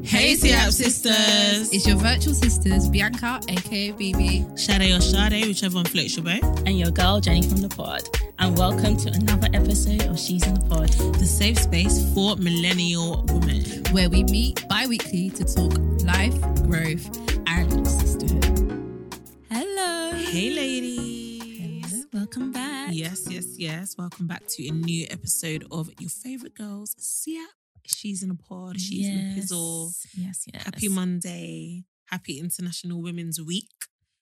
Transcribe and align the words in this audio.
Hey, 0.00 0.36
CAP 0.36 0.70
sisters. 0.72 1.70
It's 1.72 1.86
your 1.86 1.96
virtual 1.98 2.32
sisters, 2.34 2.88
Bianca, 2.88 3.40
aka 3.48 3.92
BB, 3.92 4.58
Sade 4.58 4.90
or 4.90 5.00
Sade, 5.00 5.46
whichever 5.46 5.76
one 5.76 5.84
floats 5.84 6.16
your 6.16 6.24
boat. 6.24 6.42
and 6.66 6.78
your 6.78 6.90
girl 6.90 7.20
Jenny 7.20 7.42
from 7.42 7.58
the 7.58 7.68
pod. 7.68 8.02
And 8.38 8.56
welcome 8.56 8.96
to 8.96 9.10
another 9.10 9.48
episode 9.52 10.02
of 10.06 10.18
She's 10.18 10.46
in 10.46 10.54
the 10.54 10.60
Pod. 10.66 10.88
The 11.18 11.26
safe 11.26 11.58
space 11.58 12.02
for 12.14 12.36
millennial 12.36 13.22
women. 13.28 13.64
where 13.92 14.08
we 14.08 14.24
meet 14.24 14.66
bi 14.66 14.86
weekly 14.86 15.28
to 15.30 15.44
talk 15.44 15.72
life, 16.04 16.40
growth, 16.62 17.06
and 17.46 17.86
sisterhood. 17.86 19.14
Hello. 19.50 20.12
Hey, 20.16 20.54
ladies. 20.54 21.90
Hello, 21.90 22.04
welcome 22.14 22.50
back. 22.50 22.88
Yes, 22.92 23.26
yes, 23.30 23.58
yes. 23.58 23.94
Welcome 23.98 24.26
back 24.26 24.46
to 24.48 24.66
a 24.68 24.72
new 24.72 25.06
episode 25.10 25.66
of 25.70 25.90
your 26.00 26.10
favorite 26.10 26.54
girls, 26.54 26.94
CAP. 27.24 27.50
She's 27.86 28.22
in 28.22 28.30
a 28.30 28.34
pod. 28.34 28.80
She's 28.80 29.06
in 29.08 29.18
a 29.18 29.34
pizzle. 29.40 29.92
Yes, 30.16 30.44
yes. 30.52 30.62
Happy 30.64 30.88
Monday. 30.88 31.84
Happy 32.06 32.38
International 32.38 33.00
Women's 33.02 33.40
Week. 33.40 33.68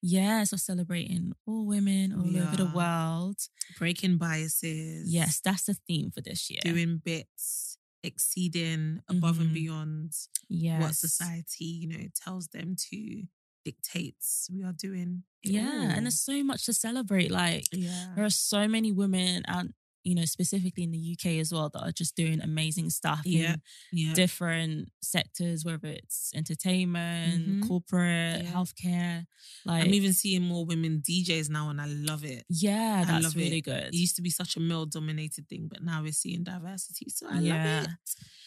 Yes, 0.02 0.52
we're 0.52 0.58
celebrating 0.58 1.32
all 1.46 1.66
women 1.66 2.12
all 2.14 2.36
over 2.42 2.56
the 2.56 2.70
world. 2.74 3.36
Breaking 3.78 4.16
biases. 4.16 5.12
Yes, 5.12 5.40
that's 5.40 5.64
the 5.64 5.74
theme 5.86 6.10
for 6.10 6.22
this 6.22 6.48
year. 6.48 6.60
Doing 6.64 7.02
bits, 7.04 7.76
exceeding 8.02 9.00
above 9.08 9.40
and 9.40 9.50
Mhm. 9.50 9.54
beyond 9.54 10.12
yes. 10.48 10.80
what 10.80 10.94
society, 10.94 11.64
you 11.66 11.88
know, 11.88 12.08
tells 12.14 12.48
them 12.48 12.76
to 12.90 13.24
dictates. 13.64 14.48
We 14.50 14.62
are 14.62 14.72
doing 14.72 15.24
Yeah, 15.42 15.68
all. 15.68 15.90
and 15.90 16.06
there's 16.06 16.20
so 16.20 16.42
much 16.42 16.64
to 16.66 16.72
celebrate. 16.72 17.30
Like, 17.30 17.66
yeah. 17.72 18.12
there 18.14 18.24
are 18.24 18.30
so 18.30 18.66
many 18.68 18.92
women 18.92 19.42
out, 19.48 19.66
you 20.02 20.14
know, 20.14 20.24
specifically 20.24 20.82
in 20.84 20.90
the 20.92 20.98
UK 21.14 21.38
as 21.40 21.52
well, 21.52 21.68
that 21.70 21.80
are 21.82 21.92
just 21.92 22.16
doing 22.16 22.40
amazing 22.40 22.90
stuff 22.90 23.22
Yeah, 23.24 23.52
in 23.52 23.62
yeah. 23.92 24.14
different 24.14 24.90
sectors, 25.02 25.64
whether 25.64 25.88
it's 25.88 26.32
entertainment, 26.34 27.60
Mhm. 27.62 27.68
corporate, 27.68 28.42
Yeah. 28.44 28.52
healthcare. 28.52 29.26
Like, 29.64 29.84
I'm 29.86 29.94
even 29.94 30.12
seeing 30.14 30.42
more 30.42 30.64
women 30.64 31.00
DJs 31.02 31.50
now, 31.50 31.68
and 31.70 31.80
I 31.80 31.86
love 31.86 32.24
it. 32.24 32.44
yeah, 32.48 33.04
I 33.06 33.20
that's 33.20 33.34
really 33.36 33.58
it. 33.58 33.62
good. 33.62 33.94
It 33.94 33.94
used 33.94 34.16
to 34.16 34.22
be 34.22 34.30
such 34.30 34.56
a 34.56 34.60
male 34.60 34.86
dominated 34.86 35.48
thing, 35.48 35.68
but 35.68 35.82
now 35.82 36.02
we're 36.02 36.12
seeing 36.12 36.44
diversity. 36.44 37.10
So 37.10 37.26
I 37.28 37.40
Yeah. 37.40 37.80
love 37.80 37.84
it. 37.84 37.90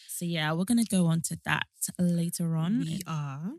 So 0.08 0.24
yeah, 0.24 0.52
we're 0.52 0.64
gonna 0.64 0.84
go 0.84 1.06
on 1.06 1.22
to 1.22 1.38
that 1.44 1.66
later 1.98 2.56
on. 2.56 2.80
We 2.80 3.00
are. 3.06 3.54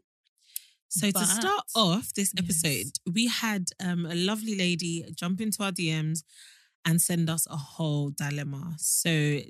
So 0.88 1.12
to 1.12 1.25
start 1.25 1.66
off 1.75 2.13
this 2.13 2.31
Yes. 2.33 2.44
episode, 2.44 2.91
we 3.12 3.27
had 3.27 3.69
um, 3.81 4.06
a 4.06 4.16
lovely 4.16 4.56
lady 4.56 5.03
jump 5.13 5.41
into 5.41 5.62
our 5.63 5.72
DMs 5.73 6.23
and 6.85 7.01
send 7.01 7.29
us 7.29 7.47
a 7.50 7.56
whole 7.57 8.12
dilemma. 8.12 8.75
So 8.78 9.09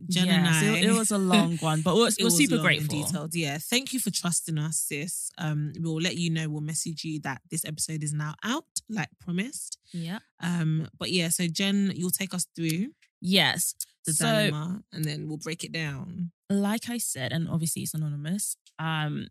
Jen 0.09 0.29
and 0.29 0.47
I, 0.47 0.77
it, 0.77 0.85
it 0.85 0.91
was 0.93 1.11
a 1.11 1.17
long 1.17 1.57
one, 1.61 1.81
but 1.81 1.95
we're, 1.95 2.07
It 2.07 2.15
we're 2.19 2.25
was 2.25 2.37
super 2.37 2.57
grateful. 2.59 3.01
detailed. 3.03 3.35
Yeah, 3.35 3.57
thank 3.57 3.91
you 3.93 3.99
for 3.99 4.09
trusting 4.11 4.57
us, 4.57 4.79
sis. 4.79 5.31
Um, 5.37 5.73
we'll 5.79 5.95
let 6.01 6.15
you 6.15 6.29
know. 6.29 6.47
We'll 6.49 6.61
message 6.61 7.03
you 7.03 7.19
that 7.21 7.41
this 7.51 7.65
episode 7.65 8.03
is 8.03 8.13
now 8.13 8.35
out, 8.43 8.63
like 8.89 9.09
promised. 9.19 9.77
Yeah. 9.91 10.19
Um, 10.41 10.87
but 10.97 11.11
yeah, 11.11 11.29
so 11.29 11.47
Jen, 11.47 11.91
you'll 11.95 12.09
take 12.11 12.33
us 12.33 12.47
through 12.55 12.91
Yes. 13.21 13.75
the 14.05 14.13
so, 14.13 14.25
dilemma, 14.25 14.81
and 14.93 15.03
then 15.03 15.27
we'll 15.27 15.37
break 15.37 15.63
it 15.63 15.71
down. 15.71 16.31
like 16.49 16.89
I 16.89 16.99
said, 16.99 17.33
and 17.33 17.49
obviously 17.49 17.81
it's 17.81 17.93
anonymous. 17.93 18.55
Um, 18.79 19.27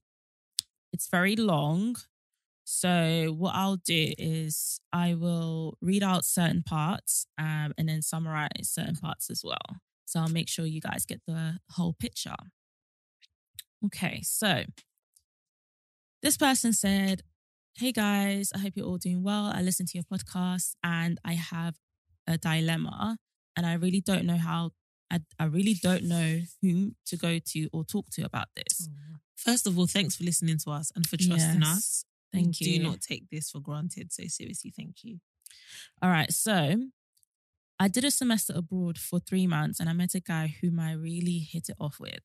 it's 0.92 1.08
very 1.08 1.36
long. 1.36 1.96
So 2.64 3.34
what 3.36 3.54
I'll 3.54 3.76
do 3.76 4.12
is 4.18 4.80
I 4.92 5.14
will 5.14 5.76
read 5.80 6.02
out 6.02 6.24
certain 6.24 6.62
parts, 6.62 7.26
um, 7.38 7.72
and 7.76 7.88
then 7.88 8.02
summarize 8.02 8.70
certain 8.70 8.96
parts 8.96 9.30
as 9.30 9.42
well. 9.44 9.80
So 10.06 10.20
I'll 10.20 10.28
make 10.28 10.48
sure 10.48 10.64
you 10.64 10.80
guys 10.80 11.04
get 11.06 11.20
the 11.26 11.58
whole 11.72 11.94
picture. 11.98 12.36
Okay, 13.86 14.20
so 14.22 14.64
this 16.22 16.36
person 16.36 16.72
said, 16.72 17.22
Hey 17.76 17.92
guys, 17.92 18.50
I 18.54 18.58
hope 18.58 18.74
you're 18.76 18.86
all 18.86 18.98
doing 18.98 19.22
well. 19.22 19.50
I 19.54 19.60
listened 19.60 19.88
to 19.88 19.98
your 19.98 20.04
podcast 20.04 20.74
and 20.82 21.18
I 21.24 21.32
have 21.34 21.74
a 22.26 22.38
dilemma, 22.38 23.18
and 23.56 23.66
I 23.66 23.74
really 23.74 24.00
don't 24.00 24.24
know 24.24 24.36
how, 24.36 24.70
I, 25.10 25.20
I 25.38 25.44
really 25.44 25.74
don't 25.74 26.04
know 26.04 26.40
whom 26.62 26.94
to 27.06 27.16
go 27.16 27.38
to 27.38 27.68
or 27.72 27.84
talk 27.84 28.08
to 28.12 28.22
about 28.22 28.46
this. 28.56 28.88
First 29.36 29.66
of 29.66 29.78
all, 29.78 29.86
thanks 29.86 30.16
for 30.16 30.24
listening 30.24 30.56
to 30.64 30.70
us 30.70 30.92
and 30.94 31.06
for 31.06 31.16
trusting 31.16 31.60
Yes, 31.60 31.76
us. 31.76 32.04
Thank 32.34 32.60
you. 32.60 32.78
Do 32.78 32.84
not 32.84 33.00
take 33.00 33.30
this 33.30 33.50
for 33.50 33.60
granted. 33.60 34.12
So 34.12 34.24
seriously, 34.26 34.72
thank 34.76 35.04
you. 35.04 35.20
All 36.02 36.10
right. 36.10 36.32
So 36.32 36.76
I 37.78 37.88
did 37.88 38.04
a 38.04 38.10
semester 38.10 38.52
abroad 38.56 38.98
for 38.98 39.20
three 39.20 39.46
months 39.46 39.80
and 39.80 39.88
I 39.88 39.92
met 39.92 40.14
a 40.14 40.20
guy 40.20 40.54
whom 40.60 40.78
I 40.80 40.92
really 40.92 41.38
hit 41.38 41.68
it 41.68 41.76
off 41.80 41.98
with. 42.00 42.22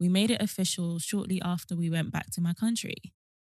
We 0.00 0.08
made 0.08 0.30
it 0.30 0.42
official 0.42 0.98
shortly 0.98 1.40
after 1.42 1.76
we 1.76 1.90
went 1.90 2.12
back 2.12 2.30
to 2.32 2.40
my 2.40 2.52
country. 2.52 2.96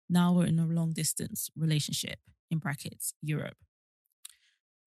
Now 0.08 0.32
we're 0.32 0.46
in 0.46 0.58
a 0.58 0.66
long 0.66 0.92
distance 0.92 1.50
relationship, 1.56 2.18
in 2.50 2.58
brackets, 2.58 3.14
Europe. 3.22 3.56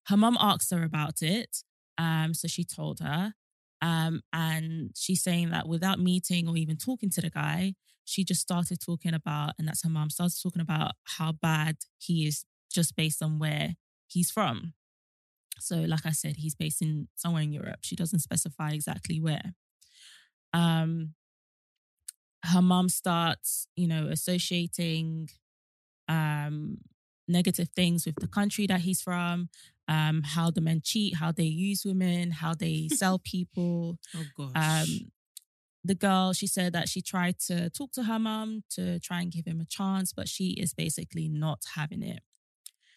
Her 0.06 0.16
mum 0.16 0.38
asked 0.40 0.70
her 0.70 0.82
about 0.82 1.20
it. 1.22 1.58
Um, 1.98 2.32
so 2.32 2.48
she 2.48 2.64
told 2.64 3.00
her. 3.00 3.34
Um, 3.82 4.22
and 4.32 4.90
she's 4.96 5.22
saying 5.22 5.50
that 5.50 5.68
without 5.68 6.00
meeting 6.00 6.48
or 6.48 6.56
even 6.56 6.76
talking 6.76 7.10
to 7.10 7.20
the 7.20 7.30
guy, 7.30 7.74
she 8.08 8.24
just 8.24 8.40
started 8.40 8.78
talking 8.80 9.12
about, 9.12 9.52
and 9.58 9.68
that's 9.68 9.84
her 9.84 9.90
mom 9.90 10.08
started 10.08 10.34
talking 10.42 10.62
about 10.62 10.92
how 11.04 11.30
bad 11.30 11.76
he 11.98 12.26
is 12.26 12.46
just 12.72 12.96
based 12.96 13.22
on 13.22 13.38
where 13.38 13.74
he's 14.06 14.30
from. 14.30 14.72
So, 15.60 15.76
like 15.76 16.06
I 16.06 16.12
said, 16.12 16.36
he's 16.36 16.54
based 16.54 16.80
in 16.80 17.08
somewhere 17.16 17.42
in 17.42 17.52
Europe. 17.52 17.80
She 17.82 17.96
doesn't 17.96 18.20
specify 18.20 18.70
exactly 18.70 19.20
where. 19.20 19.52
Um, 20.54 21.14
her 22.44 22.62
mom 22.62 22.88
starts, 22.88 23.66
you 23.76 23.86
know, 23.86 24.06
associating 24.06 25.28
um, 26.08 26.78
negative 27.26 27.68
things 27.76 28.06
with 28.06 28.14
the 28.20 28.28
country 28.28 28.66
that 28.68 28.80
he's 28.80 29.02
from, 29.02 29.50
um, 29.86 30.22
how 30.24 30.50
the 30.50 30.62
men 30.62 30.80
cheat, 30.82 31.16
how 31.16 31.30
they 31.30 31.42
use 31.42 31.82
women, 31.84 32.30
how 32.30 32.54
they 32.54 32.88
sell 32.94 33.18
people. 33.18 33.98
Oh 34.16 34.24
gosh. 34.34 34.86
Um, 34.88 35.10
the 35.88 35.94
girl, 35.94 36.32
she 36.32 36.46
said 36.46 36.72
that 36.74 36.88
she 36.88 37.00
tried 37.00 37.38
to 37.46 37.70
talk 37.70 37.92
to 37.92 38.04
her 38.04 38.18
mum 38.18 38.62
to 38.70 39.00
try 39.00 39.22
and 39.22 39.32
give 39.32 39.46
him 39.46 39.60
a 39.60 39.64
chance, 39.64 40.12
but 40.12 40.28
she 40.28 40.50
is 40.50 40.74
basically 40.74 41.28
not 41.28 41.62
having 41.74 42.02
it. 42.02 42.20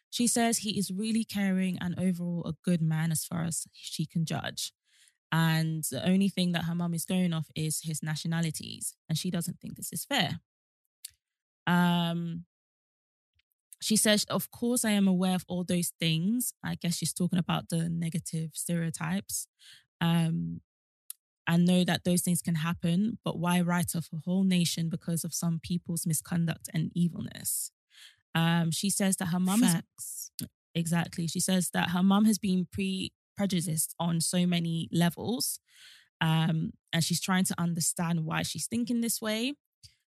She 0.10 0.28
says 0.28 0.60
he 0.60 0.78
is 0.78 0.92
really 0.92 1.24
caring 1.24 1.78
and 1.80 1.98
overall 1.98 2.44
a 2.46 2.54
good 2.64 2.82
man 2.82 3.12
as 3.12 3.24
far 3.24 3.46
as 3.46 3.66
she 3.72 4.06
can 4.06 4.26
judge. 4.26 4.74
And 5.32 5.86
the 5.90 6.06
only 6.06 6.28
thing 6.28 6.52
that 6.52 6.66
her 6.66 6.76
mum 6.76 6.94
is 6.94 7.06
going 7.06 7.32
off 7.32 7.48
is 7.56 7.80
his 7.84 8.04
nationalities, 8.04 8.94
and 9.08 9.18
she 9.18 9.32
doesn't 9.32 9.62
think 9.62 9.78
this 9.78 9.94
is 9.94 10.04
fair. 10.04 10.42
Um, 11.66 12.44
she 13.82 13.96
says, 13.96 14.26
Of 14.26 14.52
course, 14.52 14.84
I 14.84 14.92
am 14.92 15.08
aware 15.08 15.36
of 15.36 15.46
all 15.48 15.64
those 15.64 15.94
things. 15.98 16.54
I 16.62 16.76
guess 16.76 16.98
she's 16.98 17.14
talking 17.14 17.40
about 17.40 17.70
the 17.70 17.88
negative 17.88 18.52
stereotypes. 18.54 19.48
Um, 20.02 20.60
and 21.52 21.66
know 21.66 21.84
that 21.84 22.06
those 22.06 22.22
things 22.22 22.42
can 22.42 22.56
happen, 22.56 23.18
but 23.26 23.38
why 23.38 23.60
write 23.60 23.94
off 23.94 24.08
a 24.14 24.22
whole 24.24 24.46
nation 24.46 24.88
because 24.88 25.26
of 25.26 25.34
some 25.34 25.60
people's 25.62 26.08
misconduct 26.08 26.70
and 26.74 26.92
evilness? 26.96 27.72
Um, 28.34 28.72
she 28.72 28.90
says 28.90 29.18
that 29.18 29.28
her 29.28 29.40
mum 29.40 29.62
exactly. 30.74 31.28
She 31.28 31.42
says 31.42 31.72
that 31.74 31.90
her 31.90 32.02
mum 32.02 32.24
has 32.24 32.38
been 32.38 32.68
pre 32.72 33.12
prejudiced 33.36 33.94
on 34.00 34.22
so 34.22 34.46
many 34.46 34.88
levels, 34.94 35.60
um, 36.22 36.72
and 36.94 37.04
she's 37.04 37.20
trying 37.20 37.44
to 37.44 37.56
understand 37.60 38.24
why 38.24 38.44
she's 38.44 38.68
thinking 38.68 39.02
this 39.02 39.22
way. 39.22 39.56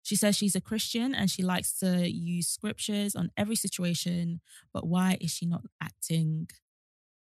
She 0.04 0.16
says 0.16 0.36
she's 0.36 0.56
a 0.56 0.62
Christian 0.62 1.16
and 1.16 1.30
she 1.30 1.42
likes 1.42 1.78
to 1.80 2.08
use 2.08 2.48
scriptures 2.48 3.16
on 3.16 3.32
every 3.36 3.56
situation, 3.56 4.42
but 4.74 4.86
why 4.86 5.18
is 5.20 5.32
she 5.32 5.48
not 5.48 5.64
acting 5.82 6.50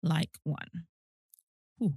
like 0.02 0.38
one? 0.42 0.86
Ooh. 1.80 1.94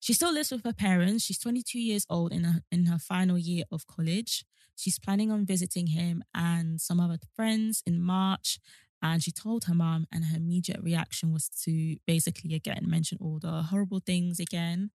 She 0.00 0.12
still 0.12 0.32
lives 0.32 0.50
with 0.50 0.64
her 0.64 0.72
parents. 0.72 1.24
She's 1.24 1.38
22 1.38 1.78
years 1.80 2.06
old 2.08 2.32
in 2.32 2.44
her, 2.44 2.60
in 2.70 2.86
her 2.86 2.98
final 2.98 3.36
year 3.38 3.64
of 3.70 3.86
college. 3.86 4.44
She's 4.76 4.98
planning 4.98 5.30
on 5.32 5.44
visiting 5.44 5.88
him 5.88 6.22
and 6.34 6.80
some 6.80 7.00
other 7.00 7.18
friends 7.34 7.82
in 7.86 8.00
March. 8.00 8.60
And 9.02 9.22
she 9.22 9.30
told 9.30 9.64
her 9.64 9.74
mom, 9.74 10.06
and 10.12 10.24
her 10.26 10.36
immediate 10.36 10.80
reaction 10.82 11.32
was 11.32 11.48
to 11.64 11.96
basically 12.06 12.54
again 12.54 12.84
mention 12.86 13.18
all 13.20 13.38
the 13.40 13.62
horrible 13.62 14.00
things 14.04 14.40
again. 14.40 14.90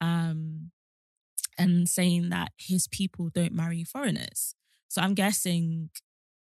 Um, 0.00 0.70
and 1.56 1.88
saying 1.88 2.28
that 2.30 2.52
his 2.56 2.86
people 2.86 3.30
don't 3.34 3.52
marry 3.52 3.82
foreigners. 3.82 4.54
So 4.88 5.02
I'm 5.02 5.14
guessing, 5.14 5.90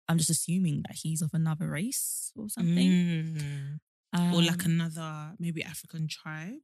I'm 0.10 0.18
just 0.18 0.30
assuming 0.30 0.84
that 0.88 0.98
he's 1.02 1.22
of 1.22 1.32
another 1.34 1.68
race 1.70 2.34
or 2.36 2.50
something. 2.50 3.80
Mm. 4.14 4.34
or 4.34 4.42
like 4.42 4.66
Um, 4.66 4.72
another 4.72 5.34
maybe 5.40 5.64
African 5.64 6.08
tribe. 6.10 6.60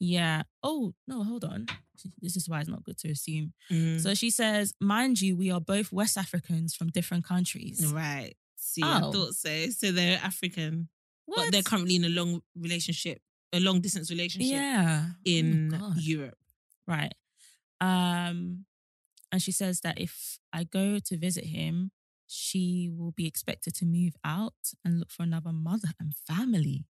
Yeah. 0.00 0.42
Oh, 0.62 0.94
no, 1.06 1.22
hold 1.24 1.44
on. 1.44 1.66
This 2.20 2.36
is 2.36 2.48
why 2.48 2.60
it's 2.60 2.68
not 2.68 2.82
good 2.84 2.98
to 2.98 3.08
assume. 3.10 3.52
Mm. 3.70 4.00
So 4.00 4.14
she 4.14 4.30
says, 4.30 4.74
mind 4.80 5.20
you, 5.20 5.36
we 5.36 5.50
are 5.50 5.60
both 5.60 5.92
West 5.92 6.18
Africans 6.18 6.74
from 6.74 6.88
different 6.88 7.24
countries. 7.24 7.86
right. 7.94 8.34
See, 8.56 8.82
I 8.82 9.00
Oh. 9.02 9.12
thought 9.12 9.34
so. 9.34 9.68
So 9.70 9.92
they're 9.92 10.18
African, 10.22 10.88
What? 11.26 11.36
but 11.36 11.52
they're 11.52 11.62
currently 11.62 11.96
in 11.96 12.04
a 12.04 12.08
long 12.08 12.40
relationship, 12.56 13.20
a 13.52 13.60
long 13.60 13.80
distance 13.80 14.10
relationship 14.10 14.50
yeah. 14.52 15.06
Oh 15.10 15.14
in 15.24 15.68
God. 15.68 15.96
Europe. 15.98 16.38
Right. 16.88 17.14
Um, 17.80 18.64
and 19.30 19.42
she 19.42 19.52
says 19.52 19.80
that 19.80 20.00
if 20.00 20.38
I 20.52 20.64
go 20.64 20.98
to 20.98 21.16
visit 21.16 21.44
him, 21.44 21.90
she 22.26 22.90
will 22.92 23.12
be 23.12 23.26
expected 23.26 23.74
to 23.76 23.84
move 23.86 24.14
out 24.24 24.54
and 24.84 24.98
look 24.98 25.10
for 25.10 25.22
another 25.22 25.52
mother 25.52 25.88
and 26.00 26.14
family. 26.26 26.86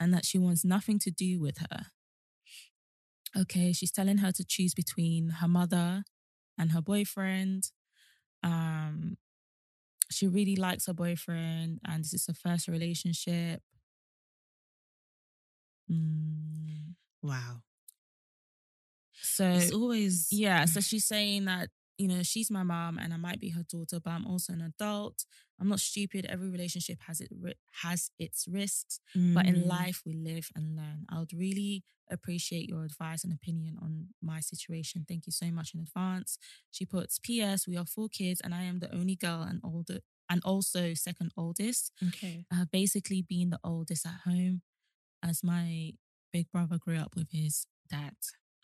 And 0.00 0.12
that 0.14 0.24
she 0.24 0.38
wants 0.38 0.64
nothing 0.64 0.98
to 1.00 1.10
do 1.10 1.40
with 1.40 1.58
her. 1.70 1.86
Okay, 3.36 3.72
she's 3.72 3.92
telling 3.92 4.18
her 4.18 4.32
to 4.32 4.44
choose 4.44 4.74
between 4.74 5.28
her 5.40 5.48
mother 5.48 6.04
and 6.58 6.72
her 6.72 6.80
boyfriend. 6.80 7.70
Um, 8.42 9.16
she 10.10 10.26
really 10.28 10.56
likes 10.56 10.86
her 10.86 10.94
boyfriend, 10.94 11.80
and 11.86 12.04
this 12.04 12.14
is 12.14 12.26
her 12.26 12.34
first 12.34 12.68
relationship. 12.68 13.62
Mm, 15.90 16.94
Wow. 17.22 17.62
so 19.20 19.44
It's 19.54 19.72
always 19.72 20.28
yeah, 20.30 20.64
so 20.66 20.80
she's 20.80 21.06
saying 21.06 21.46
that, 21.46 21.68
you 21.98 22.08
know, 22.08 22.22
she's 22.22 22.50
my 22.50 22.62
mom 22.62 22.98
and 22.98 23.12
I 23.12 23.16
might 23.16 23.40
be 23.40 23.50
her 23.50 23.64
daughter, 23.64 24.00
but 24.00 24.10
I'm 24.10 24.26
also 24.26 24.52
an 24.52 24.62
adult. 24.62 25.24
I'm 25.60 25.68
not 25.68 25.80
stupid. 25.80 26.26
Every 26.26 26.48
relationship 26.50 27.00
has 27.08 27.20
it 27.20 27.30
has 27.82 28.10
its 28.18 28.46
risks, 28.48 29.00
but 29.34 29.46
in 29.46 29.66
Mm. 29.66 29.68
life 29.68 30.02
we 30.06 30.14
live 30.14 30.48
and 30.54 30.76
learn. 30.76 31.06
I 31.10 31.18
would 31.18 31.32
really 31.32 31.84
appreciate 32.10 32.68
your 32.68 32.84
advice 32.84 33.24
and 33.24 33.32
opinion 33.32 33.78
on 33.82 34.08
my 34.22 34.40
situation. 34.40 35.04
Thank 35.08 35.26
you 35.26 35.32
so 35.32 35.50
much 35.50 35.74
in 35.74 35.80
advance. 35.80 36.38
She 36.70 36.86
puts, 36.86 37.18
"P.S. 37.18 37.66
We 37.66 37.76
are 37.76 37.86
four 37.86 38.08
kids, 38.08 38.40
and 38.40 38.54
I 38.54 38.62
am 38.62 38.78
the 38.80 38.94
only 38.94 39.16
girl 39.16 39.42
and 39.42 39.60
older, 39.64 40.00
and 40.30 40.40
also 40.44 40.94
second 40.94 41.32
oldest. 41.36 41.92
Okay. 42.06 42.46
I 42.50 42.56
have 42.56 42.70
basically 42.70 43.22
been 43.22 43.50
the 43.50 43.60
oldest 43.64 44.06
at 44.06 44.20
home, 44.24 44.62
as 45.22 45.44
my 45.44 45.94
big 46.32 46.50
brother 46.52 46.78
grew 46.78 46.98
up 46.98 47.16
with 47.16 47.30
his 47.32 47.66
dad." 47.88 48.16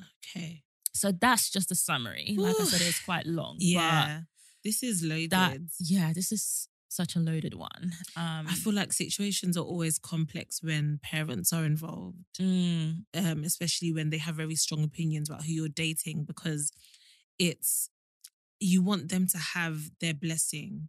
Okay. 0.03 0.65
So 0.94 1.12
that's 1.12 1.50
just 1.50 1.70
a 1.70 1.75
summary. 1.75 2.37
Like 2.38 2.61
I 2.61 2.64
said, 2.64 2.81
it's 2.87 3.00
quite 3.05 3.26
long. 3.26 3.56
Yeah. 3.58 4.20
This 4.64 4.82
is 4.82 5.02
loaded. 5.02 5.31
that 5.31 5.58
yeah, 5.79 6.12
this 6.14 6.32
is 6.32 6.69
such 6.88 7.17
a 7.17 7.19
loaded 7.19 7.55
one. 7.55 7.93
Um 8.17 8.46
I 8.49 8.55
feel 8.55 8.73
like 8.73 8.93
situations 8.93 9.56
are 9.56 9.64
always 9.64 9.99
complex 9.99 10.62
when 10.62 11.00
parents 11.02 11.52
are 11.52 11.64
involved, 11.64 12.38
mm, 12.41 13.05
um, 13.14 13.44
especially 13.44 13.93
when 13.93 14.11
they 14.11 14.19
have 14.19 14.37
very 14.37 14.55
strong 14.56 14.85
opinions 14.85 15.29
about 15.29 15.44
who 15.44 15.52
you're 15.52 15.69
dating, 15.69 16.25
because 16.25 16.73
it's 17.38 17.91
you 18.61 18.82
want 18.82 19.11
them 19.11 19.26
to 19.26 19.38
have 19.38 19.91
their 20.00 20.14
blessing 20.14 20.88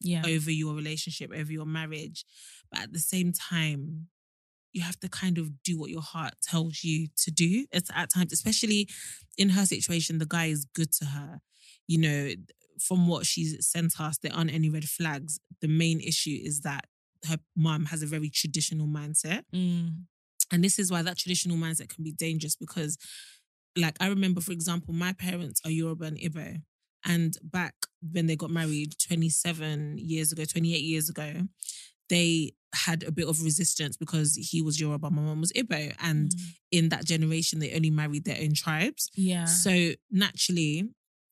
yeah. 0.00 0.22
over 0.26 0.50
your 0.50 0.74
relationship, 0.74 1.30
over 1.32 1.52
your 1.52 1.66
marriage. 1.66 2.24
But 2.70 2.80
at 2.80 2.92
the 2.92 2.98
same 2.98 3.32
time, 3.32 4.08
you 4.74 4.82
have 4.82 4.98
to 5.00 5.08
kind 5.08 5.38
of 5.38 5.62
do 5.62 5.78
what 5.78 5.90
your 5.90 6.02
heart 6.02 6.34
tells 6.42 6.82
you 6.84 7.06
to 7.16 7.30
do. 7.30 7.64
It's 7.72 7.90
at 7.94 8.12
times, 8.12 8.32
especially 8.32 8.88
in 9.38 9.50
her 9.50 9.64
situation, 9.64 10.18
the 10.18 10.26
guy 10.26 10.46
is 10.46 10.66
good 10.74 10.92
to 10.94 11.06
her. 11.06 11.40
You 11.86 11.98
know, 11.98 12.30
from 12.80 13.06
what 13.06 13.24
she's 13.24 13.66
sent 13.66 14.00
us, 14.00 14.18
there 14.18 14.34
aren't 14.34 14.52
any 14.52 14.68
red 14.68 14.84
flags. 14.84 15.38
The 15.62 15.68
main 15.68 16.00
issue 16.00 16.38
is 16.42 16.60
that 16.62 16.86
her 17.28 17.38
mom 17.56 17.86
has 17.86 18.02
a 18.02 18.06
very 18.06 18.28
traditional 18.28 18.88
mindset. 18.88 19.42
Mm, 19.54 20.04
And 20.50 20.62
this 20.62 20.78
is 20.78 20.90
why 20.90 21.02
that 21.02 21.18
traditional 21.18 21.56
mindset 21.56 21.88
can 21.88 22.02
be 22.04 22.12
dangerous 22.12 22.56
because, 22.56 22.98
like, 23.76 23.96
I 24.00 24.08
remember, 24.08 24.40
for 24.40 24.52
example, 24.52 24.92
my 24.92 25.12
parents 25.12 25.60
are 25.64 25.70
Yoruba 25.70 26.06
and 26.06 26.18
Igbo. 26.18 26.62
And 27.06 27.36
back 27.42 27.74
when 28.12 28.26
they 28.26 28.36
got 28.36 28.50
married 28.50 28.94
27 28.98 29.98
years 29.98 30.32
ago, 30.32 30.44
28 30.44 30.82
years 30.82 31.08
ago, 31.08 31.32
they 32.08 32.52
had 32.74 33.02
a 33.02 33.12
bit 33.12 33.28
of 33.28 33.42
resistance 33.42 33.96
because 33.96 34.34
he 34.36 34.60
was 34.62 34.80
Yoruba, 34.80 35.10
my 35.10 35.22
mom 35.22 35.40
was 35.40 35.52
Igbo. 35.52 35.94
And 36.00 36.30
mm, 36.30 36.40
in 36.72 36.88
that 36.90 37.04
generation, 37.04 37.58
they 37.60 37.72
only 37.74 37.90
married 37.90 38.24
their 38.24 38.38
own 38.42 38.54
tribes. 38.54 39.10
yeah. 39.14 39.44
So 39.46 39.92
naturally, 40.10 40.84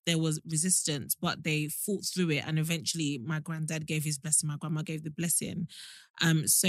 there 0.04 0.18
was 0.18 0.40
resistance, 0.48 1.14
but 1.14 1.44
they 1.44 1.68
fought 1.68 2.04
through 2.04 2.30
it, 2.30 2.44
and 2.46 2.58
eventually, 2.58 3.20
my 3.24 3.38
granddad 3.38 3.86
gave 3.86 4.02
his 4.02 4.18
blessing. 4.18 4.48
My 4.48 4.56
grandma 4.56 4.82
gave 4.82 5.04
the 5.04 5.12
blessing. 5.12 5.68
Um, 6.20 6.48
so 6.48 6.68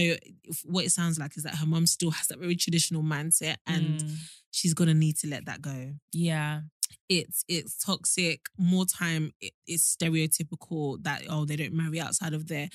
what 0.66 0.86
it 0.86 0.92
sounds 0.92 1.18
like 1.18 1.36
is 1.36 1.42
that 1.44 1.56
her 1.56 1.66
mom 1.66 1.88
still 1.88 2.12
has 2.12 2.28
that 2.28 2.38
very 2.38 2.56
traditional 2.56 3.02
mindset, 3.02 3.56
and 3.66 4.00
Mm, 4.00 4.16
she's 4.52 4.76
gonna 4.76 4.94
need 4.94 5.18
to 5.18 5.28
let 5.28 5.46
that 5.48 5.62
go. 5.62 5.94
yeah. 6.12 6.62
It's 7.10 7.44
it's 7.48 7.76
toxic. 7.84 8.42
More 8.58 8.86
time, 8.86 9.32
it, 9.42 9.54
it's 9.66 9.96
stereotypical 10.00 11.02
that 11.04 11.24
oh 11.28 11.44
they 11.46 11.56
don't 11.56 11.74
marry 11.74 12.00
outside 12.00 12.34
of 12.34 12.48
there. 12.48 12.70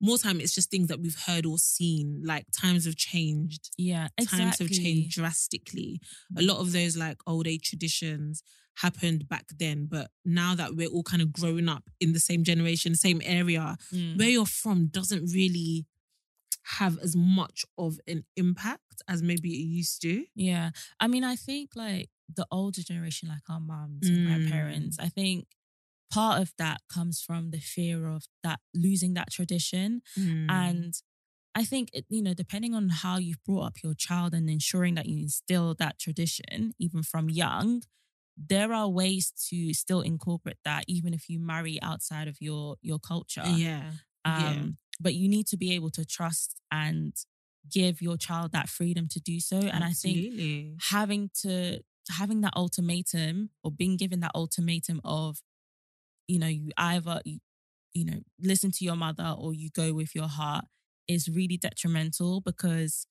More 0.00 0.18
time, 0.18 0.40
it's 0.40 0.54
just 0.54 0.70
things 0.70 0.88
that 0.88 1.00
we've 1.00 1.18
heard 1.26 1.44
or 1.46 1.58
seen. 1.58 2.22
Like 2.24 2.46
times 2.56 2.84
have 2.84 2.96
changed 2.96 3.70
Yeah. 3.76 4.08
Exactly. 4.16 4.44
times 4.44 4.58
have 4.58 4.70
changed 4.70 5.10
drastically. 5.16 6.00
A 6.36 6.42
lot 6.42 6.58
of 6.58 6.72
those 6.72 6.96
like 6.96 7.18
old 7.26 7.46
age 7.46 7.68
traditions 7.68 8.42
happened 8.76 9.28
back 9.28 9.46
then, 9.58 9.86
but 9.86 10.10
now 10.24 10.54
that 10.54 10.76
we're 10.76 10.88
all 10.88 11.02
kind 11.02 11.20
of 11.22 11.32
growing 11.32 11.68
up 11.68 11.90
in 12.00 12.12
the 12.12 12.20
same 12.20 12.44
generation, 12.44 12.94
same 12.94 13.20
area, 13.24 13.76
Mm, 13.92 14.16
where 14.18 14.28
you're 14.28 14.46
from 14.46 14.86
doesn't 14.86 15.26
really 15.32 15.86
have 16.78 16.98
as 16.98 17.16
much 17.16 17.64
of 17.76 17.98
an 18.06 18.24
impact 18.36 19.02
as 19.08 19.22
maybe 19.22 19.50
it 19.50 19.64
used 19.66 20.00
to. 20.02 20.26
Yeah. 20.34 20.70
I 21.00 21.08
mean, 21.08 21.24
I 21.24 21.34
think 21.34 21.70
like 21.74 22.10
the 22.32 22.46
older 22.52 22.82
generation, 22.82 23.28
like 23.28 23.48
our 23.48 23.58
mums 23.60 24.06
and 24.06 24.28
Mm. 24.28 24.50
parents 24.50 24.98
I 25.00 25.08
think 25.08 25.46
part 26.10 26.40
of 26.40 26.52
that 26.58 26.80
comes 26.92 27.20
from 27.20 27.50
the 27.50 27.58
fear 27.60 28.08
of 28.08 28.24
that 28.42 28.60
losing 28.74 29.14
that 29.14 29.30
tradition. 29.30 30.02
Mm. 30.18 30.50
And 30.50 30.94
I 31.54 31.64
think, 31.64 31.90
it, 31.92 32.04
you 32.08 32.22
know, 32.22 32.34
depending 32.34 32.74
on 32.74 32.88
how 32.88 33.18
you've 33.18 33.42
brought 33.44 33.66
up 33.66 33.76
your 33.82 33.94
child 33.94 34.34
and 34.34 34.48
ensuring 34.48 34.94
that 34.94 35.06
you 35.06 35.18
instill 35.18 35.74
that 35.78 35.98
tradition, 35.98 36.72
even 36.78 37.02
from 37.02 37.28
young, 37.28 37.82
there 38.36 38.72
are 38.72 38.88
ways 38.88 39.32
to 39.48 39.74
still 39.74 40.00
incorporate 40.00 40.58
that, 40.64 40.84
even 40.86 41.12
if 41.12 41.28
you 41.28 41.40
marry 41.40 41.80
outside 41.82 42.28
of 42.28 42.36
your 42.40 42.76
your 42.80 42.98
culture. 42.98 43.42
yeah. 43.44 43.92
yeah. 44.24 44.48
Um, 44.48 44.78
But 45.00 45.14
you 45.14 45.28
need 45.28 45.46
to 45.48 45.56
be 45.56 45.74
able 45.74 45.90
to 45.90 46.04
trust 46.04 46.60
and 46.70 47.12
give 47.70 48.00
your 48.00 48.16
child 48.16 48.52
that 48.52 48.68
freedom 48.68 49.08
to 49.08 49.20
do 49.20 49.40
so. 49.40 49.56
And 49.56 49.84
I 49.84 49.90
think 49.92 50.16
having 50.90 51.30
to 51.42 51.80
having 52.10 52.40
that 52.40 52.54
ultimatum 52.56 53.50
or 53.62 53.70
being 53.70 53.96
given 53.96 54.20
that 54.20 54.30
ultimatum 54.34 55.00
of 55.04 55.40
you 56.28 56.38
know 56.38 56.46
you 56.46 56.70
either 56.76 57.20
you, 57.24 57.38
you 57.94 58.04
know 58.04 58.20
listen 58.40 58.70
to 58.70 58.84
your 58.84 58.96
mother 58.96 59.34
or 59.38 59.52
you 59.54 59.70
go 59.74 59.92
with 59.92 60.14
your 60.14 60.28
heart 60.28 60.64
is 61.08 61.28
really 61.28 61.56
detrimental 61.56 62.40
because 62.40 63.06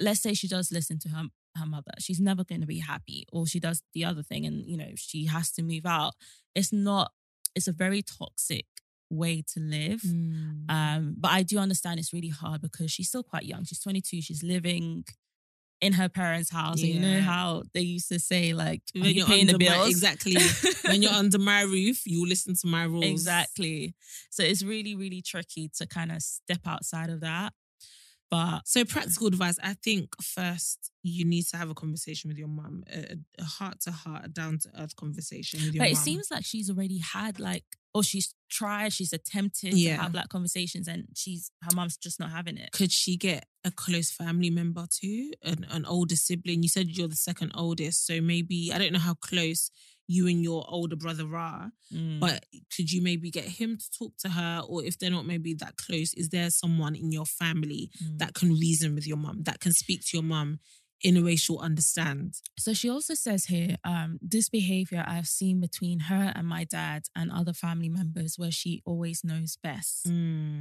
let's 0.00 0.20
say 0.20 0.34
she 0.34 0.48
does 0.48 0.70
listen 0.72 0.98
to 0.98 1.08
her 1.10 1.24
her 1.56 1.66
mother 1.66 1.92
she's 1.98 2.20
never 2.20 2.44
going 2.44 2.60
to 2.60 2.66
be 2.66 2.80
happy 2.80 3.26
or 3.32 3.46
she 3.46 3.60
does 3.60 3.82
the 3.94 4.04
other 4.04 4.22
thing 4.22 4.44
and 4.46 4.66
you 4.66 4.76
know 4.76 4.90
she 4.96 5.26
has 5.26 5.52
to 5.52 5.62
move 5.62 5.86
out 5.86 6.14
it's 6.54 6.72
not 6.72 7.12
it's 7.54 7.68
a 7.68 7.72
very 7.72 8.02
toxic 8.02 8.66
way 9.10 9.42
to 9.46 9.60
live 9.60 10.00
Mm. 10.02 10.64
um, 10.70 11.14
but 11.18 11.30
I 11.32 11.42
do 11.42 11.58
understand 11.58 12.00
it's 12.00 12.12
really 12.14 12.28
hard 12.30 12.62
because 12.62 12.90
she's 12.90 13.08
still 13.08 13.22
quite 13.22 13.44
young. 13.44 13.64
She's 13.64 13.80
22. 13.80 14.22
She's 14.22 14.42
living 14.42 15.04
in 15.82 15.92
her 15.94 16.08
parents' 16.08 16.48
house. 16.50 16.80
And 16.80 16.88
you 16.94 17.00
know 17.00 17.20
how 17.20 17.64
they 17.74 17.80
used 17.82 18.08
to 18.08 18.18
say, 18.18 18.54
like, 18.54 18.80
when 18.94 19.04
you 19.04 19.10
you're 19.10 19.26
paying 19.26 19.46
the 19.48 19.54
under 19.54 19.66
my- 19.68 19.86
exactly. 19.88 20.36
when 20.86 21.02
you're 21.02 21.12
under 21.12 21.38
my 21.38 21.62
roof, 21.62 22.06
you 22.06 22.26
listen 22.26 22.54
to 22.54 22.66
my 22.66 22.84
rules. 22.94 23.04
exactly. 23.04 23.94
So 24.30 24.42
it's 24.42 24.62
really, 24.62 24.94
really 24.96 25.20
tricky 25.20 25.68
to 25.76 25.86
kind 25.86 26.10
of 26.12 26.22
step 26.22 26.60
outside 26.66 27.10
of 27.10 27.20
that. 27.20 27.52
But 28.30 28.62
So 28.64 28.84
practical 28.86 29.26
advice. 29.26 29.58
I 29.62 29.74
think 29.74 30.14
first 30.22 30.90
you 31.02 31.26
need 31.26 31.42
to 31.48 31.58
have 31.58 31.68
a 31.68 31.74
conversation 31.74 32.28
with 32.28 32.38
your 32.38 32.48
mom, 32.48 32.82
a, 32.90 33.44
heart 33.44 33.80
to 33.82 33.90
heart, 33.90 34.24
a 34.24 34.28
down 34.28 34.58
to 34.60 34.70
earth 34.80 34.96
conversation 34.96 35.60
with 35.60 35.74
your 35.74 35.82
but 35.82 35.90
mum. 35.90 35.92
it 35.92 35.96
seems 35.98 36.30
like 36.30 36.44
she's 36.44 36.70
already 36.70 36.98
had 36.98 37.38
like, 37.38 37.64
or 37.94 38.02
she's 38.02 38.34
tried, 38.50 38.92
she's 38.92 39.12
attempted 39.12 39.74
Yeah. 39.74 39.96
to 39.96 40.02
have 40.02 40.12
black 40.12 40.28
conversations, 40.28 40.88
and 40.88 41.08
she's 41.14 41.50
her 41.62 41.74
mom's 41.74 41.96
just 41.96 42.18
not 42.20 42.30
having 42.30 42.56
it. 42.56 42.72
could 42.72 42.92
she 42.92 43.16
get 43.16 43.46
a 43.64 43.70
close 43.70 44.10
family 44.10 44.50
member 44.50 44.86
too, 44.90 45.32
an, 45.42 45.66
an 45.70 45.84
older 45.86 46.16
sibling? 46.16 46.62
You 46.62 46.68
said 46.68 46.88
you're 46.96 47.08
the 47.08 47.16
second 47.16 47.52
oldest, 47.54 48.06
so 48.06 48.20
maybe 48.20 48.72
I 48.72 48.78
don't 48.78 48.92
know 48.92 48.98
how 48.98 49.14
close 49.14 49.70
you 50.08 50.26
and 50.26 50.42
your 50.42 50.64
older 50.68 50.96
brother 50.96 51.34
are, 51.36 51.72
Mm. 51.92 52.18
but 52.20 52.44
could 52.74 52.90
you 52.92 53.00
maybe 53.02 53.30
get 53.30 53.44
him 53.44 53.78
to 53.78 53.90
talk 53.98 54.16
to 54.18 54.28
her, 54.30 54.62
or 54.66 54.84
if 54.84 54.98
they're 54.98 55.10
not 55.10 55.26
maybe 55.26 55.54
that 55.54 55.76
close, 55.76 56.12
is 56.14 56.30
there 56.30 56.50
someone 56.50 56.94
in 56.96 57.12
your 57.12 57.24
family 57.26 57.90
Mm. 58.02 58.18
that 58.18 58.34
can 58.34 58.50
reason 58.58 58.94
with 58.94 59.06
your 59.06 59.16
mom, 59.16 59.42
that 59.44 59.60
can 59.60 59.72
speak 59.72 60.00
to 60.06 60.16
your 60.16 60.24
mum 60.24 60.58
in 61.02 61.16
a 61.16 61.22
way 61.22 61.36
she'll 61.36 61.58
understand? 61.58 62.36
So 62.58 62.72
she 62.72 62.88
also 62.88 63.14
says 63.14 63.46
here, 63.46 63.76
um, 63.84 64.18
this 64.22 64.48
behavior 64.48 65.04
I've 65.06 65.26
seen 65.26 65.60
between 65.60 66.00
her 66.00 66.32
and 66.34 66.46
my 66.46 66.64
dad 66.64 67.04
and 67.16 67.30
other 67.30 67.52
family 67.52 67.88
members 67.88 68.38
where 68.38 68.50
she 68.50 68.82
always 68.84 69.24
knows 69.24 69.56
best. 69.62 70.08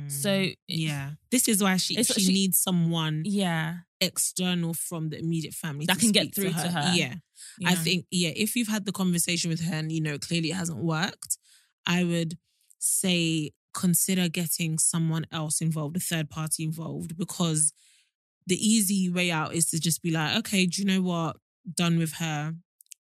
So 0.07 0.47
yeah, 0.67 1.11
this 1.29 1.47
is 1.47 1.61
why 1.61 1.77
she 1.77 1.95
she, 2.03 2.13
she- 2.13 2.33
needs 2.33 2.59
someone 2.59 3.23
yeah, 3.25 3.77
external 3.99 4.73
from 4.73 5.09
the 5.09 5.19
immediate 5.19 5.53
family 5.53 5.85
That 5.85 5.99
can 5.99 6.11
get 6.11 6.33
through 6.33 6.51
to 6.51 6.69
her. 6.69 6.91
Yeah. 6.93 7.15
I 7.65 7.75
think 7.75 8.05
yeah, 8.11 8.31
if 8.35 8.55
you've 8.55 8.67
had 8.67 8.85
the 8.85 8.91
conversation 8.91 9.49
with 9.49 9.61
her 9.61 9.75
and 9.75 9.91
you 9.91 10.01
know 10.01 10.17
clearly 10.17 10.51
it 10.51 10.55
hasn't 10.55 10.83
worked, 10.83 11.37
I 11.85 12.03
would 12.03 12.37
say 12.79 13.51
consider 13.73 14.27
getting 14.27 14.77
someone 14.77 15.25
else 15.31 15.61
involved, 15.61 15.95
a 15.97 15.99
third 15.99 16.29
party 16.29 16.63
involved, 16.63 17.17
because 17.17 17.73
the 18.47 18.55
easy 18.55 19.09
way 19.09 19.31
out 19.31 19.53
is 19.53 19.69
to 19.69 19.79
just 19.79 20.01
be 20.01 20.11
like, 20.11 20.37
okay, 20.37 20.65
do 20.65 20.81
you 20.81 20.87
know 20.87 21.01
what? 21.01 21.37
Done 21.75 21.97
with 21.97 22.13
her. 22.13 22.53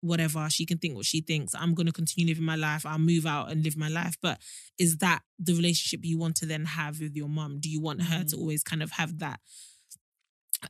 Whatever 0.01 0.49
she 0.49 0.65
can 0.65 0.79
think 0.79 0.95
what 0.95 1.07
she 1.07 1.21
thinks. 1.21 1.55
I'm 1.55 1.75
gonna 1.75 1.91
continue 1.93 2.29
living 2.29 2.45
my 2.45 2.55
life. 2.55 2.87
I'll 2.87 2.99
move 2.99 3.27
out 3.27 3.51
and 3.51 3.65
live 3.65 3.77
my 3.77 3.89
life. 3.89 4.17
But 4.23 4.39
is 4.79 4.99
that 4.99 5.23
the 5.41 5.55
relationship 5.55 6.01
you 6.05 6.19
want 6.19 6.37
to 6.37 6.47
then 6.47 6.65
have 6.67 7.01
with 7.01 7.17
your 7.17 7.29
mom? 7.29 7.59
Do 7.59 7.69
you 7.69 7.81
want 7.81 8.03
her 8.03 8.23
to 8.25 8.37
always 8.37 8.63
kind 8.63 8.83
of 8.83 8.93
have 8.93 9.19
that 9.19 9.41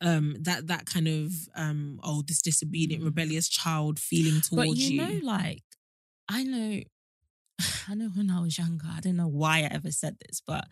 um 0.03 0.37
that 0.43 0.67
that 0.67 0.85
kind 0.87 1.09
of 1.09 1.33
um 1.57 1.99
oh 2.03 2.23
this 2.27 2.43
disobedient 2.43 3.03
Mm. 3.03 3.07
rebellious 3.07 3.49
child 3.49 3.99
feeling 3.99 4.41
but 4.53 4.65
towards 4.65 4.81
you 4.91 5.01
you, 5.03 5.21
know, 5.23 5.27
like 5.27 5.63
I 6.29 6.43
know, 6.45 6.81
I 7.89 7.95
know 7.95 8.09
when 8.15 8.31
I 8.31 8.41
was 8.41 8.57
younger, 8.59 8.87
I 8.91 9.01
don't 9.01 9.17
know 9.17 9.29
why 9.29 9.59
I 9.61 9.69
ever 9.75 9.91
said 9.91 10.17
this, 10.27 10.41
but 10.47 10.67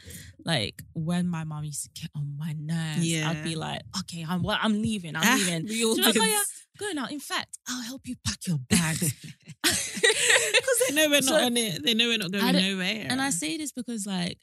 like 0.45 0.83
when 0.95 1.27
my 1.29 1.45
mom 1.45 1.65
used 1.65 1.85
to 1.85 2.01
get 2.01 2.11
on 2.15 2.37
my 2.39 2.55
nerves, 2.59 3.07
Yeah. 3.07 3.31
I'd 3.31 3.43
be 3.45 3.57
like, 3.57 3.83
okay, 4.01 4.25
I'm 4.29 4.43
well, 4.43 4.59
I'm 4.61 4.81
leaving, 4.81 5.17
I'm 5.17 5.23
Ah, 5.25 5.37
leaving. 5.39 5.65
we 5.69 5.85
all 5.85 5.97
you 5.97 6.03
know, 6.03 6.13
did. 6.13 6.21
Kaya, 6.23 6.39
go 6.79 6.91
now. 6.93 7.07
In 7.07 7.21
fact, 7.21 7.59
I'll 7.69 7.83
help 7.83 8.03
you 8.07 8.15
pack 8.25 8.39
your 8.47 8.59
bags. 8.59 9.13
because 9.63 10.79
they 10.89 10.95
know 10.95 11.09
we're 11.09 11.15
not 11.21 11.25
So- 11.25 11.45
on 11.47 11.57
it 11.57 11.85
they 11.85 11.95
know 11.95 12.07
we're 12.09 12.19
not 12.19 12.31
going 12.33 12.53
nowhere 12.55 13.07
And 13.09 13.21
I 13.21 13.31
say 13.31 13.57
this 13.57 13.73
because, 13.73 14.07
like, 14.07 14.39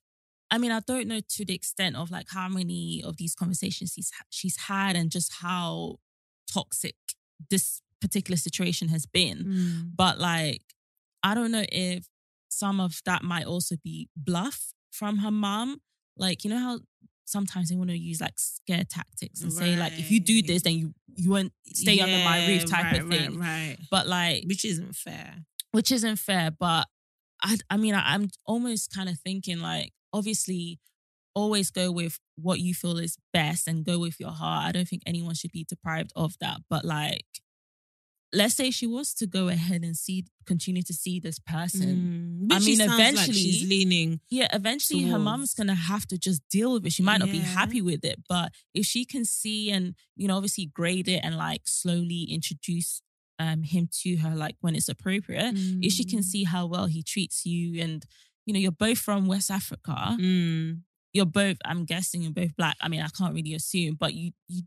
I 0.51 0.57
mean, 0.57 0.71
I 0.71 0.81
don't 0.81 1.07
know 1.07 1.19
to 1.35 1.45
the 1.45 1.55
extent 1.55 1.95
of 1.95 2.11
like 2.11 2.27
how 2.29 2.47
many 2.49 3.01
of 3.05 3.17
these 3.17 3.33
conversations 3.35 3.93
she's 3.95 4.11
she's 4.29 4.57
had 4.57 4.95
and 4.95 5.09
just 5.09 5.33
how 5.41 5.97
toxic 6.51 6.95
this 7.49 7.81
particular 7.99 8.37
situation 8.37 8.89
has 8.89 9.05
been. 9.07 9.37
Mm. 9.45 9.91
But 9.95 10.19
like, 10.19 10.61
I 11.23 11.33
don't 11.33 11.51
know 11.51 11.63
if 11.71 12.05
some 12.53 12.79
of 12.79 13.01
that 13.05 13.23
might 13.23 13.45
also 13.45 13.75
be 13.83 14.09
bluff 14.15 14.73
from 14.91 15.19
her 15.19 15.31
mom. 15.31 15.81
Like, 16.17 16.43
you 16.43 16.49
know 16.49 16.59
how 16.59 16.79
sometimes 17.25 17.69
they 17.69 17.75
want 17.75 17.89
to 17.89 17.97
use 17.97 18.21
like 18.21 18.37
scare 18.37 18.83
tactics 18.83 19.41
and 19.41 19.51
say 19.51 19.75
like, 19.75 19.93
if 19.93 20.11
you 20.11 20.19
do 20.19 20.41
this, 20.41 20.61
then 20.61 20.73
you 20.73 20.93
you 21.15 21.29
won't 21.29 21.53
stay 21.67 21.99
under 21.99 22.23
my 22.23 22.47
roof 22.47 22.65
type 22.65 22.85
right, 22.85 23.01
of 23.01 23.09
thing. 23.09 23.39
right, 23.39 23.47
right. 23.47 23.77
But 23.91 24.07
like, 24.07 24.43
which 24.45 24.65
isn't 24.65 24.95
fair 24.95 25.43
which 25.73 25.91
isn't 25.91 26.15
fair. 26.17 26.51
But 26.57 26.87
I, 27.43 27.57
I 27.69 27.75
mean, 27.75 27.93
I, 27.93 28.13
I'm 28.13 28.29
almost 28.45 28.93
kind 28.95 29.09
of 29.09 29.19
thinking 29.19 29.59
like, 29.59 29.91
obviously, 30.13 30.79
always 31.35 31.71
go 31.71 31.91
with 31.91 32.19
what 32.35 32.59
you 32.59 32.73
feel 32.73 32.97
is 32.97 33.17
best 33.33 33.67
and 33.67 33.83
go 33.83 33.99
with 33.99 34.19
your 34.19 34.29
heart. 34.31 34.67
I 34.67 34.71
don't 34.71 34.87
think 34.87 35.01
anyone 35.05 35.35
should 35.35 35.51
be 35.51 35.65
deprived 35.67 36.13
of 36.15 36.35
that. 36.39 36.61
But 36.69 36.85
like, 36.85 37.25
let's 38.33 38.55
say 38.55 38.71
she 38.71 38.87
was 38.87 39.13
to 39.13 39.27
go 39.27 39.47
ahead 39.47 39.83
and 39.83 39.95
see, 39.95 40.25
continue 40.45 40.81
to 40.83 40.93
see 40.93 41.19
this 41.19 41.37
person. 41.39 42.47
Mm. 42.49 42.53
I 42.53 42.59
mean, 42.59 42.77
sounds 42.77 42.89
like 42.89 42.99
eventually- 42.99 43.37
she's 43.37 43.67
leaning 43.69 44.19
Yeah, 44.29 44.47
eventually 44.51 45.03
her 45.03 45.19
mom's 45.19 45.53
gonna 45.53 45.75
have 45.75 46.07
to 46.07 46.17
just 46.17 46.41
deal 46.49 46.73
with 46.73 46.85
it. 46.85 46.93
She 46.93 47.03
might 47.03 47.19
not 47.19 47.31
be 47.31 47.39
happy 47.39 47.81
with 47.81 48.03
it, 48.03 48.23
but 48.27 48.51
if 48.73 48.85
she 48.85 49.05
can 49.05 49.23
see 49.25 49.69
and 49.71 49.95
you 50.15 50.27
know 50.27 50.35
obviously 50.35 50.65
grade 50.65 51.07
it 51.07 51.21
and 51.23 51.37
like 51.37 51.61
slowly 51.67 52.23
introduce 52.23 53.01
um 53.39 53.63
him 53.63 53.87
to 54.01 54.15
her 54.17 54.35
like 54.35 54.55
when 54.61 54.75
it's 54.75 54.89
appropriate, 54.89 55.53
if 55.81 55.91
she 55.93 56.03
can 56.03 56.19
Mm. 56.19 56.23
see 56.23 56.43
how 56.43 56.65
well 56.65 56.87
he 56.87 57.01
treats 57.03 57.45
you 57.45 57.81
and 57.81 58.03
you 58.45 58.53
know 58.53 58.59
you're 58.59 58.71
both 58.87 58.97
from 58.99 59.27
West 59.27 59.49
Africa, 59.51 60.17
Mm. 60.19 60.81
you're 61.13 61.25
both 61.41 61.57
I'm 61.65 61.85
guessing 61.85 62.21
you're 62.23 62.31
both 62.31 62.55
black. 62.55 62.77
I 62.81 62.87
mean 62.89 63.01
I 63.01 63.07
can't 63.09 63.33
really 63.35 63.53
assume, 63.53 63.95
but 63.95 64.13
you 64.13 64.31
you 64.47 64.63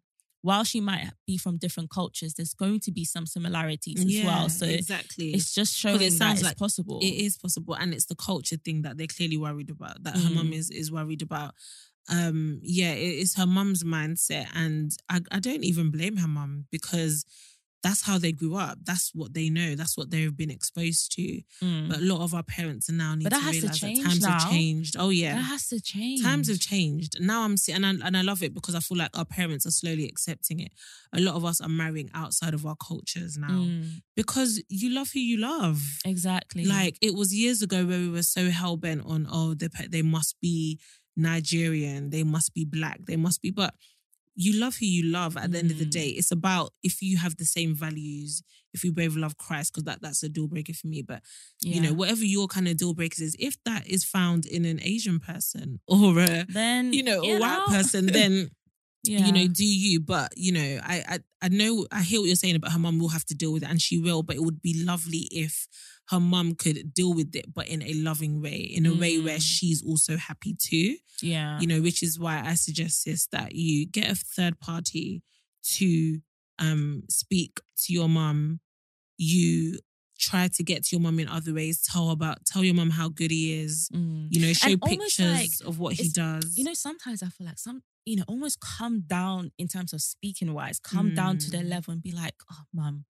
while 0.47 0.63
she 0.63 0.81
might 0.81 1.11
be 1.27 1.37
from 1.37 1.59
different 1.59 1.91
cultures, 1.91 2.35
there's 2.35 2.55
going 2.55 2.79
to 2.79 2.93
be 2.93 3.05
some 3.05 3.27
similarities 3.27 3.99
as 3.99 4.15
yeah, 4.15 4.27
well. 4.27 4.49
So 4.49 4.65
exactly 4.65 5.31
it's 5.31 5.53
just 5.53 5.77
showing 5.77 5.97
it 5.97 6.11
that 6.11 6.13
sounds 6.13 6.39
it's 6.39 6.49
like 6.49 6.57
possible. 6.57 7.01
It 7.03 7.17
is 7.27 7.37
possible, 7.37 7.75
and 7.75 7.93
it's 7.93 8.07
the 8.07 8.15
culture 8.15 8.57
thing 8.57 8.83
that 8.83 8.97
they're 8.97 9.09
clearly 9.09 9.37
worried 9.37 9.71
about. 9.71 10.05
That 10.05 10.15
her 10.17 10.31
mum 10.31 10.53
Mm. 10.53 10.59
is 10.61 10.71
is 10.71 10.93
worried 10.93 11.23
about. 11.23 11.55
Um, 12.09 12.61
yeah, 12.63 12.93
it 12.93 13.19
is 13.25 13.35
her 13.35 13.47
mum's 13.47 13.83
mindset, 13.83 14.47
and 14.55 14.93
I 15.09 15.21
I 15.33 15.41
don't 15.41 15.65
even 15.65 15.91
blame 15.91 16.19
her 16.19 16.29
mum 16.29 16.67
because 16.71 17.25
that's 17.87 18.03
how 18.03 18.19
they 18.19 18.33
grew 18.33 18.55
up. 18.57 18.79
That's 18.85 19.07
what 19.15 19.33
they 19.35 19.49
know. 19.51 19.75
That's 19.75 19.97
what 19.99 20.11
they've 20.11 20.37
been 20.37 20.51
exposed 20.51 21.13
to. 21.17 21.41
Mm. 21.63 21.89
But 21.89 21.99
a 21.99 22.07
lot 22.13 22.21
of 22.23 22.35
our 22.35 22.43
parents 22.43 22.89
are 22.91 22.93
now 23.05 23.15
need 23.15 23.25
But 23.25 23.33
that 23.33 23.41
to 23.41 23.45
has 23.47 23.61
to 23.61 23.81
change 23.81 23.99
that 24.05 24.09
times 24.11 24.25
have 24.27 24.51
changed. 24.51 24.97
Oh 24.99 25.11
yeah, 25.11 25.35
that 25.37 25.43
has 25.43 25.69
to 25.69 25.81
change. 25.81 26.23
Times 26.23 26.49
have 26.49 26.61
changed. 26.61 27.13
Now 27.21 27.43
I'm 27.43 27.57
seeing, 27.57 27.77
and 27.83 27.87
I, 28.03 28.07
and 28.07 28.17
I 28.17 28.23
love 28.23 28.43
it 28.43 28.53
because 28.55 28.75
I 28.75 28.81
feel 28.81 28.99
like 28.99 29.17
our 29.17 29.25
parents 29.25 29.65
are 29.67 29.71
slowly 29.71 30.07
accepting 30.07 30.61
it. 30.61 30.73
A 31.13 31.21
lot 31.21 31.35
of 31.37 31.45
us 31.45 31.61
are 31.61 31.69
marrying 31.69 32.11
outside 32.15 32.55
of 32.55 32.67
our 32.67 32.77
cultures 32.77 33.37
now 33.39 33.47
Mm, 33.67 34.03
because 34.17 34.63
you 34.69 34.91
love 34.91 35.11
who 35.13 35.21
you 35.21 35.39
love. 35.39 35.81
exactly. 36.05 36.65
Like 36.65 36.99
it 37.01 37.15
was 37.15 37.35
years 37.35 37.63
ago 37.63 37.85
where 37.87 37.99
we 37.99 38.09
were 38.09 38.23
so 38.23 38.51
hell 38.51 38.77
bent 38.77 39.03
on, 39.07 39.27
oh, 39.31 39.55
they 39.55 39.69
they 39.89 40.03
must 40.03 40.37
be 40.41 40.79
Nigerian, 41.17 42.11
they 42.11 42.23
must 42.25 42.55
be 42.55 42.65
black, 42.65 43.01
they 43.07 43.17
must 43.17 43.43
be, 43.43 43.51
but 43.51 43.75
you 44.39 44.61
love 44.61 44.77
who 44.77 44.87
you 44.87 45.05
love 45.05 45.37
at 45.37 45.51
the 45.51 45.59
end 45.59 45.71
of 45.71 45.79
the 45.79 45.87
Mm. 45.87 45.91
day. 45.91 46.09
It's 46.11 46.31
about 46.31 46.73
if 46.83 47.01
you 47.03 47.17
have 47.17 47.37
the 47.39 47.47
same 47.47 47.75
values, 47.75 48.43
if 48.75 48.85
you 48.85 48.93
both 48.93 49.17
love 49.17 49.37
Christ, 49.39 49.73
because 49.73 49.85
that, 49.85 50.03
that's 50.03 50.23
a 50.23 50.29
deal 50.29 50.47
breaker 50.47 50.75
for 50.75 50.87
me. 50.89 51.01
But 51.03 51.23
you 51.63 51.81
know, 51.81 51.93
whatever 51.95 52.25
your 52.25 52.47
kind 52.47 52.69
of 52.69 52.77
deal 52.77 52.93
breakers 52.95 53.21
is, 53.21 53.37
if 53.39 53.57
that 53.65 53.87
is 53.89 54.05
found 54.05 54.45
in 54.45 54.65
an 54.67 54.79
Asian 54.83 55.19
person 55.19 55.81
or 55.89 56.19
a 56.21 56.45
then 56.49 56.93
you 56.93 57.03
know, 57.03 57.23
a 57.23 57.27
you 57.27 57.41
white 57.41 57.65
person, 57.69 58.07
then 58.19 58.51
yeah. 59.03 59.25
you 59.25 59.33
know, 59.33 59.47
do 59.49 59.65
you? 59.65 60.01
But 60.01 60.37
you 60.37 60.53
know, 60.53 60.81
I, 60.85 61.05
I 61.09 61.19
I 61.43 61.49
know 61.49 61.87
I 61.91 62.03
hear 62.03 62.21
what 62.21 62.27
you're 62.27 62.37
saying 62.37 62.57
about 62.57 62.73
her 62.73 62.79
mum 62.79 62.99
will 62.99 63.09
have 63.09 63.25
to 63.27 63.35
deal 63.35 63.53
with 63.55 63.63
it, 63.63 63.71
and 63.71 63.81
she 63.81 63.99
will. 63.99 64.23
But 64.23 64.37
it 64.37 64.43
would 64.43 64.61
be 64.61 64.85
lovely 64.85 65.29
if 65.31 65.67
her 66.11 66.21
mum 66.21 66.55
could 66.55 66.95
deal 66.95 67.13
with 67.15 67.35
it, 67.35 67.53
but 67.53 67.67
in 67.69 67.83
a 67.83 67.93
loving 67.95 68.41
way, 68.41 68.59
in 68.59 68.87
a 68.87 68.95
way 68.95 69.19
where 69.19 69.39
Mm. 69.39 69.43
she's 69.43 69.83
also 69.83 70.17
happy 70.17 70.55
too. 70.59 70.97
yeah, 71.21 71.59
You 71.61 71.67
know, 71.67 71.81
which 71.83 72.03
is 72.03 72.19
why 72.19 72.41
I 72.45 72.55
suggest 72.55 73.05
this 73.05 73.27
that 73.29 73.55
you 73.55 73.87
get 73.87 74.11
a 74.11 74.15
third 74.15 74.61
party 74.61 75.23
to 75.77 76.21
um 76.59 77.03
speak 77.09 77.61
to 77.85 77.93
your 77.93 78.09
mum. 78.09 78.61
You 79.19 79.79
try 80.19 80.49
to 80.49 80.63
get 80.63 80.85
to 80.85 80.97
your 80.97 81.01
mum 81.01 81.19
in 81.21 81.29
other 81.29 81.53
ways. 81.55 81.83
Tell 81.83 82.11
about 82.11 82.45
tell 82.47 82.63
your 82.65 82.75
mum 82.75 82.91
how 82.91 83.09
good 83.09 83.31
he 83.31 83.55
is. 83.61 83.89
Mm. 83.93 84.29
You 84.31 84.41
know, 84.47 84.53
show 84.53 84.71
And 84.71 84.83
pictures 84.83 85.33
like 85.33 85.51
of 85.69 85.79
what 85.79 85.95
he 85.95 86.09
does. 86.09 86.57
You 86.57 86.65
know, 86.65 86.75
sometimes 86.75 87.23
I 87.23 87.29
feel 87.29 87.47
like 87.47 87.59
some, 87.59 87.83
you 88.05 88.17
know, 88.17 88.25
almost 88.29 88.61
come 88.61 89.01
down 89.01 89.51
in 89.59 89.69
terms 89.69 89.93
of 89.93 90.01
speaking 90.03 90.53
wise, 90.55 90.79
come 90.79 91.15
down 91.15 91.39
to 91.39 91.51
their 91.51 91.63
Mm. 91.65 91.69
level 91.71 91.93
and 91.93 92.03
be 92.03 92.13
like, 92.13 92.35
oh, 92.51 92.63
mum, 92.73 93.05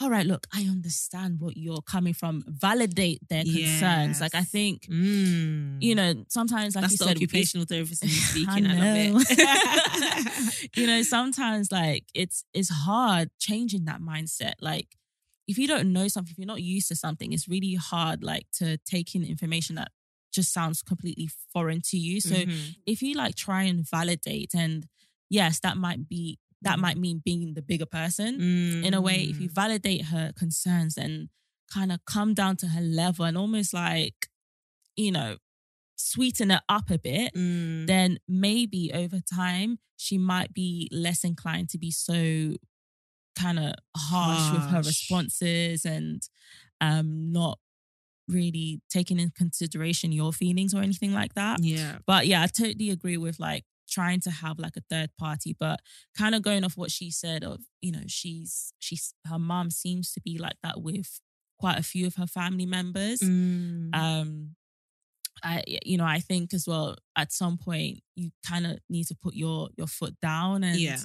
all 0.00 0.10
right, 0.10 0.26
look, 0.26 0.46
I 0.52 0.62
understand 0.62 1.40
what 1.40 1.56
you're 1.56 1.80
coming 1.82 2.14
from. 2.14 2.42
Validate 2.48 3.20
their 3.28 3.44
concerns. 3.44 4.20
Like, 4.20 4.34
I 4.34 4.42
think, 4.42 4.86
Mm. 4.88 5.80
you 5.82 5.94
know, 5.94 6.24
sometimes, 6.28 6.74
like 6.74 6.82
That's 6.82 6.92
you 6.94 6.98
the 6.98 7.04
said, 7.04 7.16
occupational 7.16 7.64
therapist 7.66 8.04
I 8.04 8.08
speaking. 8.08 8.66
I, 8.66 8.74
know. 9.06 9.12
love 9.12 9.24
it. 9.28 10.68
you 10.76 10.86
know, 10.86 11.02
sometimes 11.02 11.70
like 11.70 12.04
it's 12.14 12.44
it's 12.52 12.70
hard 12.70 13.30
changing 13.38 13.84
that 13.84 14.00
mindset. 14.00 14.54
Like 14.60 14.96
if 15.46 15.58
you 15.58 15.66
don't 15.68 15.92
know 15.92 16.08
something, 16.08 16.32
if 16.32 16.38
you're 16.38 16.46
not 16.46 16.62
used 16.62 16.88
to 16.88 16.96
something, 16.96 17.32
it's 17.32 17.48
really 17.48 17.74
hard 17.74 18.22
like 18.24 18.46
to 18.58 18.78
take 18.78 19.14
in 19.14 19.22
information 19.24 19.76
that 19.76 19.92
just 20.32 20.52
sounds 20.52 20.82
completely 20.82 21.28
foreign 21.52 21.80
to 21.82 21.96
you. 21.96 22.20
So 22.20 22.34
Mhm. 22.34 22.74
if 22.86 23.00
you 23.02 23.14
like 23.14 23.36
try 23.36 23.62
and 23.64 23.88
validate 23.88 24.54
and 24.54 24.88
yes, 25.30 25.60
that 25.60 25.76
might 25.76 26.08
be 26.08 26.38
that 26.64 26.78
might 26.78 26.96
mean 26.98 27.22
being 27.24 27.54
the 27.54 27.62
bigger 27.62 27.86
person 27.86 28.40
in 28.84 28.92
a 28.94 29.00
way. 29.00 29.22
If 29.22 29.40
you 29.40 29.48
Mm. 29.48 29.54
validate 29.54 30.02
her 30.06 30.32
concerns 30.32 30.96
and 30.98 31.28
kind 31.72 31.90
of 31.92 32.04
come 32.04 32.34
down 32.34 32.56
to 32.58 32.68
her 32.68 32.80
level 32.80 33.24
and 33.24 33.36
almost 33.38 33.72
like, 33.72 34.28
you 34.96 35.12
know, 35.12 35.36
sweeten 35.96 36.50
it 36.50 36.62
up 36.68 36.90
a 36.90 36.98
bit, 36.98 37.32
Mm. 37.34 37.86
then 37.86 38.18
maybe 38.28 38.92
over 38.92 39.20
time 39.20 39.78
she 39.96 40.18
might 40.18 40.52
be 40.52 40.88
less 40.92 41.24
inclined 41.24 41.68
to 41.70 41.78
be 41.78 41.90
so 41.90 42.56
kind 43.36 43.58
of 43.58 43.74
harsh, 43.96 44.52
with 44.52 44.66
her 44.66 44.82
responses 44.82 45.84
and 45.84 46.28
um 46.80 47.32
not 47.32 47.58
really 48.28 48.80
taking 48.88 49.18
in 49.20 49.30
consideration 49.30 50.12
your 50.12 50.32
feelings 50.32 50.72
or 50.74 50.80
anything 50.82 51.12
like 51.12 51.34
that. 51.34 51.62
yeah. 51.62 51.98
But 52.06 52.26
yeah, 52.26 52.42
I 52.42 52.46
totally 52.46 52.90
agree 52.90 53.16
with 53.16 53.38
like 53.38 53.64
trying 53.94 54.20
to 54.20 54.30
have 54.42 54.58
like 54.58 54.76
a 54.76 54.82
third 54.90 55.10
party, 55.18 55.52
but 55.64 55.78
kind 56.18 56.34
of 56.34 56.42
going 56.42 56.64
off 56.64 56.76
what 56.76 56.90
she 56.90 57.10
said 57.10 57.44
of, 57.44 57.60
you 57.80 57.92
know, 57.92 58.04
she's 58.06 58.72
she's 58.86 59.14
her 59.30 59.38
mom 59.38 59.70
seems 59.70 60.12
to 60.12 60.20
be 60.20 60.38
like 60.38 60.56
that 60.62 60.80
with 60.80 61.20
quite 61.62 61.78
a 61.78 61.82
few 61.92 62.06
of 62.06 62.14
her 62.16 62.26
family 62.26 62.66
members. 62.66 63.20
Mm. 63.20 63.94
Um 63.94 64.56
I 65.42 65.62
you 65.84 65.96
know, 65.98 66.04
I 66.16 66.20
think 66.20 66.54
as 66.54 66.66
well 66.66 66.96
at 67.16 67.32
some 67.32 67.56
point 67.58 67.94
you 68.16 68.30
kind 68.50 68.66
of 68.66 68.78
need 68.88 69.06
to 69.08 69.14
put 69.24 69.34
your 69.34 69.68
your 69.78 69.86
foot 69.98 70.14
down 70.20 70.64
and 70.64 70.78
Yeah. 70.78 70.98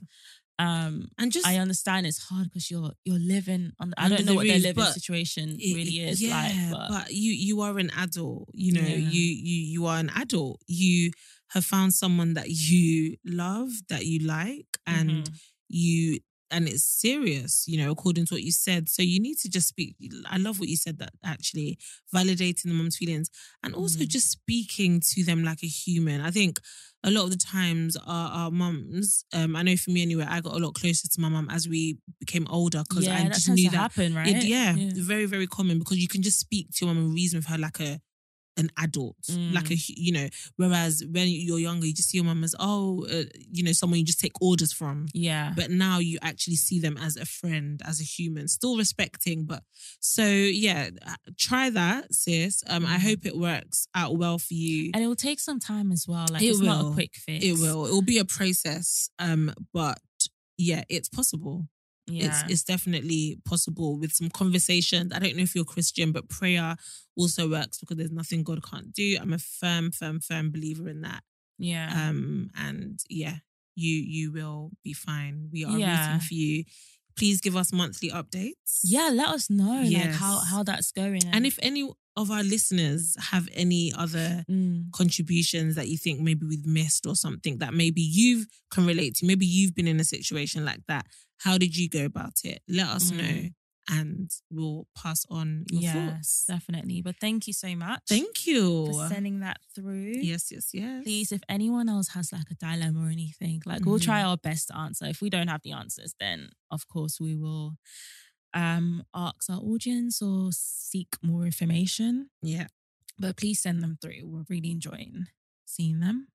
um 0.59 1.07
and 1.17 1.31
just 1.31 1.47
I 1.47 1.57
understand 1.57 2.05
it's 2.05 2.23
hard 2.29 2.45
because 2.49 2.69
you're 2.71 2.91
you're 3.05 3.19
living 3.35 3.71
on. 3.79 3.93
I 3.97 4.09
don't 4.09 4.25
know 4.25 4.33
the 4.33 4.35
what 4.35 4.47
their 4.47 4.59
living 4.59 4.83
situation 4.99 5.55
it- 5.59 5.75
really 5.75 5.99
is 6.09 6.21
yeah, 6.21 6.69
like, 6.71 6.89
but, 6.89 7.05
you 7.13 7.31
you 7.47 7.61
are 7.61 7.77
an 7.79 7.91
adult. 7.97 8.49
You 8.53 8.71
know, 8.77 8.81
Yeah. 8.87 9.09
you 9.15 9.25
you 9.49 9.59
you 9.73 9.81
are 9.89 9.97
an 10.05 10.11
adult. 10.23 10.61
You 10.67 11.11
have 11.49 11.65
found 11.65 11.93
someone 11.93 12.33
that 12.35 12.49
you 12.49 13.17
love, 13.25 13.69
that 13.89 14.05
you 14.05 14.19
like, 14.25 14.67
and 14.85 15.25
Mhm. 15.29 15.33
you 15.67 16.19
and 16.51 16.67
it's 16.67 16.83
serious. 16.83 17.65
You 17.67 17.77
know, 17.77 17.91
according 17.91 18.25
to 18.27 18.33
what 18.33 18.41
you 18.43 18.51
said. 18.51 18.89
So 18.89 19.03
you 19.03 19.19
need 19.19 19.37
to 19.39 19.49
just 19.49 19.67
speak. 19.67 19.95
I 20.27 20.37
love 20.37 20.59
what 20.59 20.67
you 20.69 20.77
said. 20.77 20.97
That 20.97 21.11
actually 21.23 21.77
validating 22.13 22.63
the 22.63 22.73
mom's 22.73 22.97
feelings 22.97 23.29
and 23.63 23.75
also 23.75 24.03
Mhm. 24.03 24.07
just 24.09 24.31
speaking 24.31 24.99
to 25.13 25.23
them 25.23 25.43
like 25.43 25.61
a 25.63 25.67
human. 25.67 26.21
I 26.21 26.31
think 26.31 26.59
a 27.03 27.11
lot 27.11 27.25
of 27.25 27.31
the 27.31 27.37
times 27.37 27.95
our, 27.97 28.29
our 28.31 28.51
mums, 28.51 29.23
um, 29.33 29.55
I 29.55 29.61
know 29.63 29.75
for 29.77 29.91
me 29.91 30.01
anyway, 30.01 30.25
I 30.27 30.41
got 30.41 30.55
a 30.55 30.59
lot 30.59 30.73
closer 30.73 31.07
to 31.07 31.21
my 31.21 31.29
mum 31.29 31.47
as 31.51 31.67
we 31.67 31.97
became 32.19 32.47
older 32.49 32.83
because 32.89 33.05
yeah, 33.07 33.17
I 33.17 33.29
just 33.29 33.47
knew 33.49 33.69
that 33.69 33.77
happen, 33.77 34.13
right? 34.15 34.35
it, 34.35 34.43
yeah, 34.43 34.75
very 34.95 35.25
very 35.25 35.47
common 35.47 35.79
because 35.79 35.97
you 35.99 36.07
can 36.07 36.21
just 36.21 36.39
speak 36.39 36.67
to 36.75 36.85
your 36.85 36.93
mum 36.95 37.05
and 37.05 37.13
reason 37.13 37.37
with 37.37 37.45
her 37.47 37.57
like 37.57 37.79
a 37.79 38.01
an 38.59 38.69
adult, 38.77 39.17
Mm. 39.29 39.53
like 39.53 39.69
a 39.71 39.75
you 39.87 40.11
know. 40.11 40.27
Whereas 40.57 41.03
when 41.09 41.27
you're 41.27 41.59
younger, 41.59 41.87
you 41.87 41.93
just 41.93 42.09
see 42.09 42.17
your 42.17 42.25
mum 42.25 42.43
as 42.43 42.53
oh, 42.59 43.05
uh, 43.11 43.23
you 43.57 43.63
know, 43.63 43.71
someone 43.71 43.99
you 43.99 44.05
just 44.05 44.19
take 44.19 44.39
orders 44.41 44.71
from. 44.73 45.07
yeah. 45.13 45.53
But 45.55 45.71
now 45.71 45.99
you 45.99 46.17
actually 46.21 46.57
see 46.57 46.79
them 46.79 46.97
as 46.97 47.15
a 47.17 47.25
friend, 47.25 47.81
as 47.85 47.99
a 47.99 48.03
human, 48.03 48.47
still 48.47 48.77
respecting. 48.77 49.45
But 49.45 49.63
so 49.99 50.25
yeah, 50.25 50.89
uh, 51.05 51.15
try 51.37 51.69
that, 51.69 52.13
sis. 52.13 52.63
Um, 52.67 52.85
I 52.85 52.97
Mhm. 52.97 53.01
hope 53.07 53.25
it 53.25 53.37
works 53.37 53.87
out 53.95 54.17
well 54.17 54.37
for 54.39 54.53
you. 54.53 54.91
and 54.93 55.03
it 55.03 55.07
will 55.07 55.15
take 55.29 55.39
some 55.39 55.59
time 55.59 55.91
as 55.91 56.07
well. 56.07 56.25
Like 56.31 56.41
It 56.43 56.47
it's 56.49 56.59
not 56.59 56.85
a 56.91 56.93
quick 56.93 57.15
fix. 57.15 57.43
It 57.45 57.53
will. 57.53 57.85
It 57.85 57.91
will 57.91 58.01
be 58.01 58.19
a 58.19 58.25
process. 58.25 59.09
Um, 59.19 59.53
but 59.73 59.99
yeah, 60.57 60.83
it's 60.89 61.09
possible. 61.09 61.67
Yeah. 62.09 62.27
It's 62.27 62.43
it's 62.51 62.63
definitely 62.63 63.39
possible 63.45 63.97
with 63.99 64.11
some 64.13 64.29
conversations. 64.29 65.11
I 65.13 65.19
don't 65.19 65.35
know 65.35 65.43
if 65.43 65.55
you're 65.55 65.65
Christian, 65.65 66.11
but 66.11 66.29
prayer 66.29 66.75
also 67.15 67.49
works 67.49 67.79
because 67.79 67.97
there's 67.97 68.11
nothing 68.11 68.43
God 68.43 68.61
can't 68.63 68.91
do. 68.93 69.17
I'm 69.21 69.33
a 69.33 69.37
firm, 69.39 69.91
firm, 69.91 70.19
firm 70.19 70.51
believer 70.51 70.89
in 70.89 71.01
that. 71.01 71.23
yeah. 71.57 71.89
Um, 72.09 72.49
and 72.55 72.99
yeah, 73.09 73.37
you 73.75 73.95
you 73.95 74.31
will 74.31 74.71
be 74.83 74.93
fine. 74.93 75.49
We 75.51 75.65
are 75.65 75.77
Yeah. 75.77 76.05
rooting 76.07 76.21
for 76.27 76.33
you. 76.33 76.63
Please 77.17 77.41
give 77.41 77.55
us 77.57 77.73
monthly 77.73 78.09
updates. 78.09 78.79
yeah, 78.83 79.09
let 79.11 79.27
us 79.29 79.49
know 79.49 79.81
like 79.83 80.11
how 80.15 80.39
how 80.39 80.63
that's 80.63 80.91
going. 80.91 81.21
And 81.33 81.45
if 81.45 81.59
any 81.61 81.83
of 82.15 82.31
our 82.31 82.43
listeners 82.43 83.15
have 83.31 83.47
any 83.53 83.93
other 83.93 84.43
Mm, 84.49 84.91
contributions 84.91 85.75
that 85.75 85.87
you 85.89 85.97
think 85.97 86.19
maybe 86.21 86.45
we've 86.45 86.65
missed 86.65 87.05
or 87.05 87.15
something 87.15 87.57
that 87.59 87.73
maybe 87.73 88.01
you 88.01 88.45
can 88.71 88.85
relate 88.85 89.15
to, 89.15 89.25
maybe 89.25 89.45
you've 89.45 89.75
been 89.75 89.87
in 89.87 89.99
a 89.99 90.03
situation 90.03 90.63
like 90.65 90.81
that. 90.87 91.05
How 91.39 91.57
did 91.57 91.75
you 91.77 91.89
go 91.89 92.05
about 92.05 92.39
it? 92.43 92.61
Let 92.67 92.87
us 92.87 93.11
Mm. 93.11 93.17
know 93.17 93.49
and 93.91 94.29
we'll 94.51 94.87
pass 94.95 95.25
on 95.31 95.65
your 95.71 95.81
yes, 95.81 95.93
thoughts. 95.95 96.45
definitely. 96.47 97.01
But 97.01 97.15
thank 97.19 97.47
you 97.47 97.53
so 97.53 97.75
much. 97.75 98.01
Thank 98.07 98.45
you. 98.45 98.85
for 98.91 99.07
sending 99.09 99.39
that 99.39 99.57
through. 99.73 100.13
Yes, 100.21 100.51
yes, 100.51 100.69
yes. 100.73 101.03
Please, 101.03 101.31
if 101.31 101.41
anyone 101.49 101.89
else 101.89 102.09
has 102.09 102.31
like 102.31 102.51
a 102.51 102.55
dilemma 102.55 103.05
or 103.07 103.09
anything, 103.09 103.61
like 103.65 103.83
we'll 103.85 103.95
Mm-hmm. 103.97 104.05
try 104.05 104.21
our 104.21 104.37
best 104.37 104.67
to 104.67 104.77
answer. 104.77 105.05
If 105.05 105.21
we 105.21 105.29
don't 105.31 105.47
have 105.47 105.61
the 105.63 105.71
answers, 105.71 106.13
then 106.19 106.51
of 106.69 106.87
course 106.87 107.19
we 107.19 107.35
will 107.35 107.77
um 108.53 109.03
ask 109.13 109.49
our 109.49 109.59
audience 109.59 110.21
or 110.21 110.49
seek 110.51 111.15
more 111.23 111.45
information. 111.45 112.29
Yeah. 112.43 112.67
But 113.17 113.37
please 113.37 113.59
send 113.61 113.81
them 113.81 113.97
through. 114.01 114.21
We're 114.25 114.45
really 114.49 114.71
enjoying 114.71 115.27
seeing 115.65 115.99
them. 115.99 116.27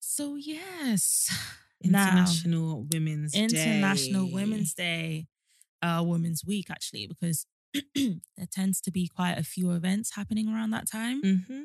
So 0.00 0.36
yes. 0.36 1.28
Now, 1.82 2.08
International 2.08 2.86
Women's 2.92 3.32
Day. 3.32 3.44
International 3.44 4.26
Day. 4.26 4.32
Women's 4.34 4.74
Day, 4.74 5.26
uh, 5.82 6.02
Women's 6.04 6.44
Week, 6.44 6.66
actually, 6.70 7.06
because 7.06 7.46
there 7.94 8.46
tends 8.50 8.80
to 8.82 8.90
be 8.90 9.08
quite 9.08 9.38
a 9.38 9.44
few 9.44 9.70
events 9.72 10.14
happening 10.16 10.48
around 10.48 10.70
that 10.70 10.90
time. 10.90 11.22
Mm-hmm. 11.22 11.60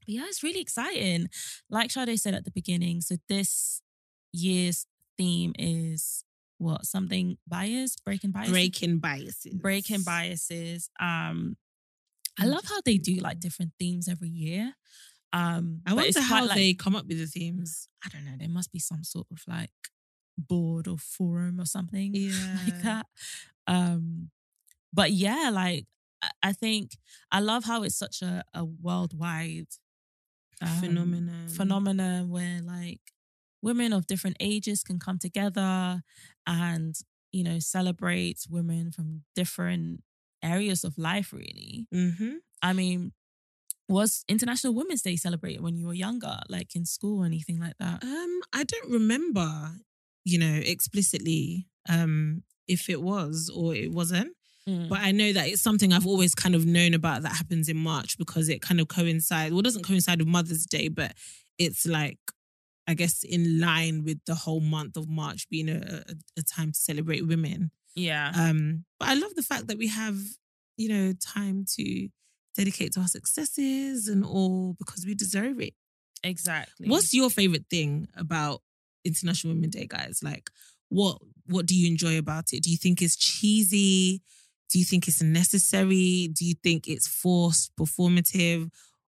But 0.00 0.08
yeah, 0.08 0.24
it's 0.26 0.42
really 0.42 0.60
exciting. 0.60 1.28
Like 1.70 1.90
Sade 1.90 2.18
said 2.18 2.34
at 2.34 2.44
the 2.44 2.50
beginning, 2.50 3.00
so 3.02 3.16
this 3.28 3.82
year's 4.32 4.86
theme 5.16 5.52
is 5.58 6.24
what? 6.58 6.86
Something 6.86 7.38
bias, 7.46 7.96
breaking 8.04 8.30
bias, 8.32 8.50
Breaking 8.50 8.98
biases. 8.98 9.54
breaking 9.54 10.02
biases. 10.02 10.90
Um, 11.00 11.56
I 12.40 12.46
love 12.46 12.64
how 12.68 12.80
they 12.84 12.96
do 12.98 13.14
like 13.16 13.40
different 13.40 13.72
themes 13.78 14.08
every 14.08 14.28
year. 14.28 14.74
Um, 15.32 15.80
I 15.86 15.94
wonder 15.94 16.20
how 16.20 16.44
like, 16.46 16.56
they 16.56 16.74
come 16.74 16.94
up 16.94 17.06
with 17.06 17.18
the 17.18 17.26
themes. 17.26 17.88
I 18.04 18.08
don't 18.10 18.24
know. 18.24 18.36
There 18.38 18.48
must 18.48 18.70
be 18.72 18.78
some 18.78 19.02
sort 19.04 19.26
of 19.30 19.42
like 19.48 19.70
board 20.36 20.86
or 20.88 20.98
forum 20.98 21.60
or 21.60 21.66
something 21.66 22.10
Yeah. 22.14 22.58
like 22.64 22.82
that. 22.82 23.06
Um, 23.66 24.30
but 24.92 25.12
yeah, 25.12 25.50
like 25.52 25.86
I- 26.42 26.52
think 26.52 26.96
I 27.30 27.40
love 27.40 27.64
how 27.64 27.82
it's 27.82 27.96
such 27.96 28.22
a, 28.22 28.44
a 28.54 28.64
worldwide 28.64 29.68
um, 30.60 30.68
Phenomenon. 30.80 31.48
phenomenon 31.48 32.28
where 32.28 32.60
like 32.62 33.00
women 33.62 33.92
of 33.92 34.06
different 34.06 34.36
ages 34.38 34.82
can 34.84 34.98
come 34.98 35.18
together 35.18 36.02
and 36.46 36.94
you 37.32 37.42
know 37.42 37.58
celebrate 37.58 38.46
women 38.50 38.92
from 38.92 39.22
different 39.34 40.02
areas 40.42 40.84
of 40.84 40.98
life. 40.98 41.32
Really, 41.32 41.86
Mm-hmm. 41.94 42.34
I 42.62 42.72
mean. 42.74 43.12
Was 43.92 44.24
International 44.28 44.74
Women's 44.74 45.02
Day 45.02 45.16
celebrated 45.16 45.62
when 45.62 45.76
you 45.76 45.86
were 45.86 45.94
younger, 45.94 46.38
like 46.48 46.74
in 46.74 46.84
school 46.84 47.22
or 47.22 47.26
anything 47.26 47.60
like 47.60 47.76
that? 47.78 48.02
Um, 48.02 48.40
I 48.52 48.64
don't 48.64 48.90
remember, 48.90 49.72
you 50.24 50.38
know, 50.38 50.60
explicitly 50.64 51.66
um 51.88 52.42
if 52.68 52.88
it 52.88 53.02
was 53.02 53.50
or 53.54 53.74
it 53.74 53.92
wasn't. 53.92 54.32
Mm. 54.68 54.88
But 54.88 55.00
I 55.00 55.10
know 55.10 55.32
that 55.32 55.48
it's 55.48 55.60
something 55.60 55.92
I've 55.92 56.06
always 56.06 56.34
kind 56.34 56.54
of 56.54 56.64
known 56.64 56.94
about 56.94 57.22
that 57.22 57.32
happens 57.32 57.68
in 57.68 57.76
March 57.76 58.16
because 58.16 58.48
it 58.48 58.62
kind 58.62 58.80
of 58.80 58.88
coincides. 58.88 59.50
Well, 59.50 59.60
it 59.60 59.64
doesn't 59.64 59.84
coincide 59.84 60.20
with 60.20 60.28
Mother's 60.28 60.66
Day, 60.66 60.86
but 60.88 61.14
it's 61.58 61.84
like, 61.84 62.18
I 62.86 62.94
guess, 62.94 63.24
in 63.24 63.60
line 63.60 64.04
with 64.04 64.20
the 64.24 64.36
whole 64.36 64.60
month 64.60 64.96
of 64.96 65.08
March 65.08 65.48
being 65.48 65.68
a, 65.68 66.04
a, 66.08 66.14
a 66.38 66.42
time 66.42 66.70
to 66.72 66.78
celebrate 66.78 67.26
women. 67.26 67.72
yeah. 67.96 68.30
Um, 68.36 68.84
but 69.00 69.08
I 69.08 69.14
love 69.14 69.34
the 69.34 69.42
fact 69.42 69.66
that 69.66 69.78
we 69.78 69.88
have, 69.88 70.16
you 70.76 70.88
know, 70.88 71.12
time 71.12 71.64
to 71.76 72.08
dedicate 72.56 72.92
to 72.92 73.00
our 73.00 73.08
successes 73.08 74.08
and 74.08 74.24
all 74.24 74.74
because 74.78 75.04
we 75.06 75.14
deserve 75.14 75.60
it. 75.60 75.74
Exactly. 76.24 76.88
What's 76.88 77.12
your 77.14 77.30
favorite 77.30 77.66
thing 77.68 78.08
about 78.16 78.62
International 79.04 79.54
Women's 79.54 79.74
Day, 79.74 79.86
guys? 79.86 80.20
Like, 80.22 80.50
what 80.88 81.18
what 81.46 81.66
do 81.66 81.74
you 81.74 81.88
enjoy 81.88 82.18
about 82.18 82.52
it? 82.52 82.62
Do 82.62 82.70
you 82.70 82.76
think 82.76 83.02
it's 83.02 83.16
cheesy? 83.16 84.20
Do 84.70 84.78
you 84.78 84.84
think 84.84 85.08
it's 85.08 85.22
necessary? 85.22 86.28
Do 86.32 86.44
you 86.44 86.54
think 86.62 86.86
it's 86.86 87.08
forced, 87.08 87.72
performative, 87.76 88.70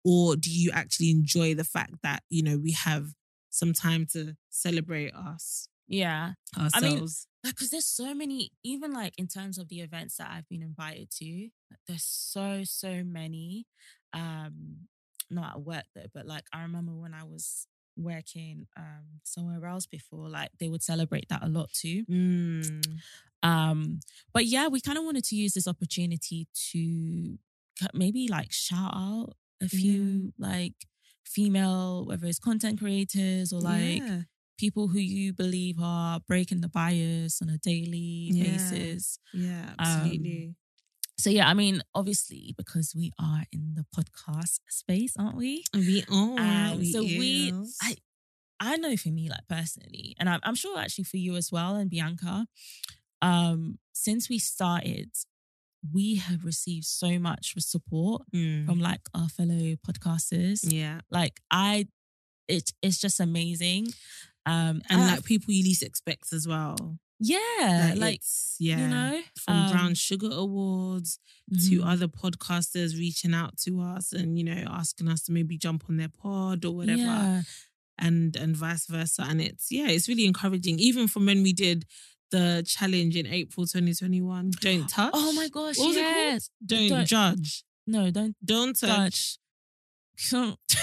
or 0.04 0.36
do 0.36 0.50
you 0.50 0.70
actually 0.72 1.10
enjoy 1.10 1.54
the 1.54 1.64
fact 1.64 1.94
that 2.02 2.22
you 2.28 2.42
know 2.42 2.58
we 2.58 2.72
have 2.72 3.08
some 3.50 3.72
time 3.72 4.06
to 4.12 4.34
celebrate 4.50 5.14
us 5.14 5.68
yeah? 5.86 6.32
ourselves? 6.58 7.26
Because 7.44 7.70
there's 7.70 7.86
so 7.86 8.14
many, 8.14 8.50
even 8.62 8.92
like 8.92 9.14
in 9.18 9.28
terms 9.28 9.58
of 9.58 9.68
the 9.68 9.80
events 9.80 10.16
that 10.16 10.30
I've 10.30 10.48
been 10.48 10.62
invited 10.62 11.10
to, 11.18 11.48
there's 11.86 12.04
so 12.04 12.62
so 12.64 13.02
many. 13.04 13.66
Um, 14.12 14.88
not 15.30 15.56
at 15.56 15.60
work 15.62 15.84
though, 15.94 16.06
but 16.12 16.26
like 16.26 16.44
I 16.52 16.62
remember 16.62 16.92
when 16.92 17.14
I 17.14 17.24
was 17.24 17.66
working 17.96 18.66
um 18.76 19.20
somewhere 19.22 19.64
else 19.66 19.86
before, 19.86 20.28
like 20.28 20.50
they 20.58 20.68
would 20.68 20.82
celebrate 20.82 21.28
that 21.28 21.42
a 21.42 21.48
lot 21.48 21.72
too. 21.72 22.04
Mm. 22.06 22.84
Um, 23.42 24.00
but 24.32 24.46
yeah, 24.46 24.68
we 24.68 24.80
kind 24.80 24.96
of 24.98 25.04
wanted 25.04 25.24
to 25.24 25.36
use 25.36 25.52
this 25.52 25.68
opportunity 25.68 26.48
to 26.72 27.38
maybe 27.92 28.28
like 28.28 28.52
shout 28.52 28.92
out 28.94 29.34
a 29.62 29.68
few 29.68 30.32
like 30.38 30.74
female, 31.24 32.04
whether 32.06 32.26
it's 32.26 32.38
content 32.38 32.78
creators 32.78 33.52
or 33.52 33.60
like 33.60 34.02
Yeah. 34.02 34.20
People 34.58 34.88
who 34.88 34.98
you 34.98 35.32
believe 35.32 35.76
are 35.82 36.20
breaking 36.28 36.60
the 36.60 36.68
bias 36.68 37.40
on 37.42 37.48
a 37.48 37.58
daily 37.58 38.30
Yeah. 38.32 38.44
basis. 38.44 39.18
yeah, 39.32 39.70
um, 39.78 39.86
absolutely. 39.86 40.54
so 41.18 41.30
yeah, 41.30 41.48
I 41.48 41.54
mean, 41.54 41.82
obviously, 41.94 42.54
because 42.56 42.94
we 42.94 43.12
are 43.20 43.44
in 43.52 43.74
the 43.74 43.84
podcast 43.96 44.60
space, 44.68 45.14
aren't 45.18 45.36
we? 45.36 45.64
We 45.74 46.04
are. 46.10 46.38
Um, 46.72 46.84
so 46.84 47.02
we, 47.02 47.52
I, 47.82 47.96
I 48.60 48.76
know 48.76 48.96
for 48.96 49.08
me, 49.10 49.28
like 49.28 49.46
personally, 49.48 50.14
and 50.18 50.28
I'm, 50.28 50.40
I'm 50.42 50.54
sure 50.54 50.78
actually 50.78 51.04
for 51.04 51.16
you 51.18 51.36
as 51.36 51.50
well, 51.52 51.74
and 51.76 51.90
Bianca, 51.90 52.46
um, 53.22 53.78
since 53.94 54.28
we 54.28 54.38
started, 54.38 55.10
we 55.92 56.16
have 56.16 56.44
received 56.44 56.86
so 56.86 57.18
much 57.18 57.54
support 57.58 58.22
Mm. 58.34 58.66
from 58.66 58.80
like 58.80 59.00
our 59.14 59.28
fellow 59.28 59.76
podcasters. 59.86 60.60
yeah. 60.62 61.00
Like 61.10 61.40
I, 61.50 61.88
it, 62.48 62.72
it's 62.82 63.00
just 63.00 63.20
amazing. 63.20 63.88
Um, 64.46 64.82
And 64.90 65.00
I- 65.02 65.14
like 65.14 65.24
people 65.24 65.52
you 65.54 65.62
least 65.64 65.82
expect 65.82 66.32
as 66.32 66.46
well. 66.46 66.98
yeah, 67.20 67.94
like, 67.96 68.16
it's- 68.16 68.56
yeah. 68.58 68.78
you 68.80 68.88
know, 68.88 69.22
from 69.42 69.54
um, 69.56 69.70
Brown 69.70 69.94
Sugar 69.94 70.28
Awards 70.30 71.18
to 71.68 71.80
mhm. 71.80 71.86
other 71.86 72.08
podcasters 72.08 72.98
reaching 72.98 73.32
out 73.34 73.56
to 73.58 73.80
us 73.80 74.12
and 74.12 74.36
you 74.38 74.44
know 74.44 74.64
asking 74.68 75.08
us 75.08 75.22
to 75.22 75.32
maybe 75.32 75.56
jump 75.56 75.84
on 75.88 75.96
their 75.96 76.08
pod 76.08 76.64
or 76.64 76.74
whatever 76.74 77.00
Yeah. 77.00 77.42
and 77.98 78.34
and 78.36 78.56
vice 78.56 78.86
versa 78.86 79.22
and 79.28 79.40
it's 79.40 79.70
yeah 79.70 79.88
it's 79.88 80.08
really 80.08 80.24
encouraging 80.26 80.78
even 80.78 81.06
from 81.06 81.26
when 81.26 81.42
we 81.42 81.52
did 81.52 81.84
the 82.30 82.64
challenge 82.66 83.14
in 83.16 83.26
April 83.26 83.66
2021 83.66 84.50
don't 84.60 84.88
touch 84.88 85.12
Oh 85.16 85.32
my 85.34 85.48
gosh, 85.48 85.78
What 85.78 85.88
was 85.88 85.96
it 85.96 86.02
called? 86.02 86.16
yes. 86.16 86.50
don't, 86.64 86.88
Don't- 86.88 87.06
judge 87.06 87.64
No, 87.86 88.10
don't 88.10 88.34
don't 88.44 88.78
touch 88.78 89.38
touch. 90.30 90.76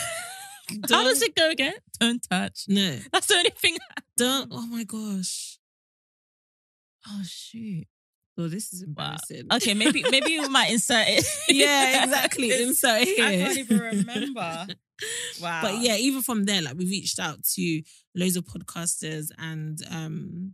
How 0.90 1.04
does 1.04 1.22
it 1.22 1.36
go 1.36 1.50
again? 1.50 1.74
Don't 2.00 2.22
touch. 2.30 2.66
no 2.68 2.98
That's 3.12 3.28
the 3.28 3.36
only 3.36 3.52
thing. 3.52 3.78
don't 4.18 4.50
oh 4.52 4.66
my 4.68 4.84
gosh 4.84 5.58
Oh 7.08 7.22
shoot. 7.26 7.86
oh 8.38 8.48
this 8.48 8.72
is 8.74 8.82
Wow. 8.86 8.88
embarrassing 9.16 9.48
Okay, 9.52 9.74
maybe 9.74 10.04
maybe 10.12 10.40
we 10.40 10.48
might 10.48 10.72
insert 10.72 11.06
it. 11.08 11.26
yeah 11.50 12.04
exactly 12.06 12.52
insert 12.62 13.04
here 13.08 13.26
I 13.26 13.36
can't 13.38 13.58
even 13.58 13.80
remember. 13.80 14.68
Wow. 15.42 15.62
But 15.64 15.80
yeah, 15.82 15.96
even 15.96 16.22
from 16.22 16.44
there, 16.46 16.62
like 16.62 16.78
we 16.78 16.86
reached 16.86 17.18
out 17.18 17.44
to 17.56 17.82
loads 18.16 18.36
of 18.36 18.44
podcasters 18.46 19.30
and 19.40 19.80
um 19.90 20.54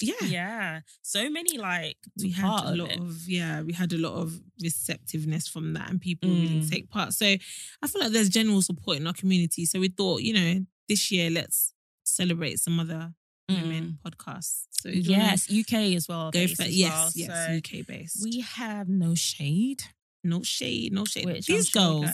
yeah. 0.00 0.14
yeah, 0.22 0.80
so 1.02 1.28
many 1.30 1.56
like 1.58 1.96
We 2.20 2.30
had 2.30 2.64
a 2.64 2.74
lot 2.74 2.90
it. 2.90 2.98
of 2.98 3.28
yeah, 3.28 3.62
we 3.62 3.72
had 3.72 3.92
a 3.92 3.98
lot 3.98 4.14
of 4.14 4.40
receptiveness 4.62 5.48
from 5.48 5.72
that 5.74 5.90
and 5.90 6.00
people 6.00 6.28
really 6.30 6.60
Mm. 6.60 6.70
take 6.70 6.90
part. 6.90 7.12
So 7.14 7.26
I 7.26 7.86
feel 7.86 8.00
like 8.00 8.12
there's 8.12 8.28
general 8.28 8.60
support 8.62 8.96
in 8.98 9.06
our 9.06 9.12
community. 9.12 9.66
So 9.66 9.78
we 9.80 9.88
thought, 9.88 10.22
you 10.22 10.32
know, 10.34 10.66
this 10.88 11.10
year 11.10 11.30
let's 11.30 11.72
celebrate 12.04 12.58
some 12.60 12.78
other 12.80 13.14
women 13.48 13.98
podcasts. 14.04 14.64
So 14.72 14.90
do 14.90 14.98
you 14.98 15.12
wanna 15.12 15.24
Yes, 15.24 15.50
UK 15.50 15.94
as 15.94 16.08
well. 16.08 16.30
go 16.30 16.46
for 16.48 16.64
yes, 16.64 16.90
well. 16.92 17.12
yes, 17.14 17.46
So 17.46 17.52
UK 17.56 17.82
based. 17.86 18.22
we 18.22 18.40
have 18.40 18.88
no 18.88 19.14
shade. 19.14 19.82
no 20.26 20.42
shade, 20.42 20.90
no 20.92 21.04
shade. 21.04 21.26
Which 21.26 21.46
These 21.46 21.70
girls, 21.70 22.10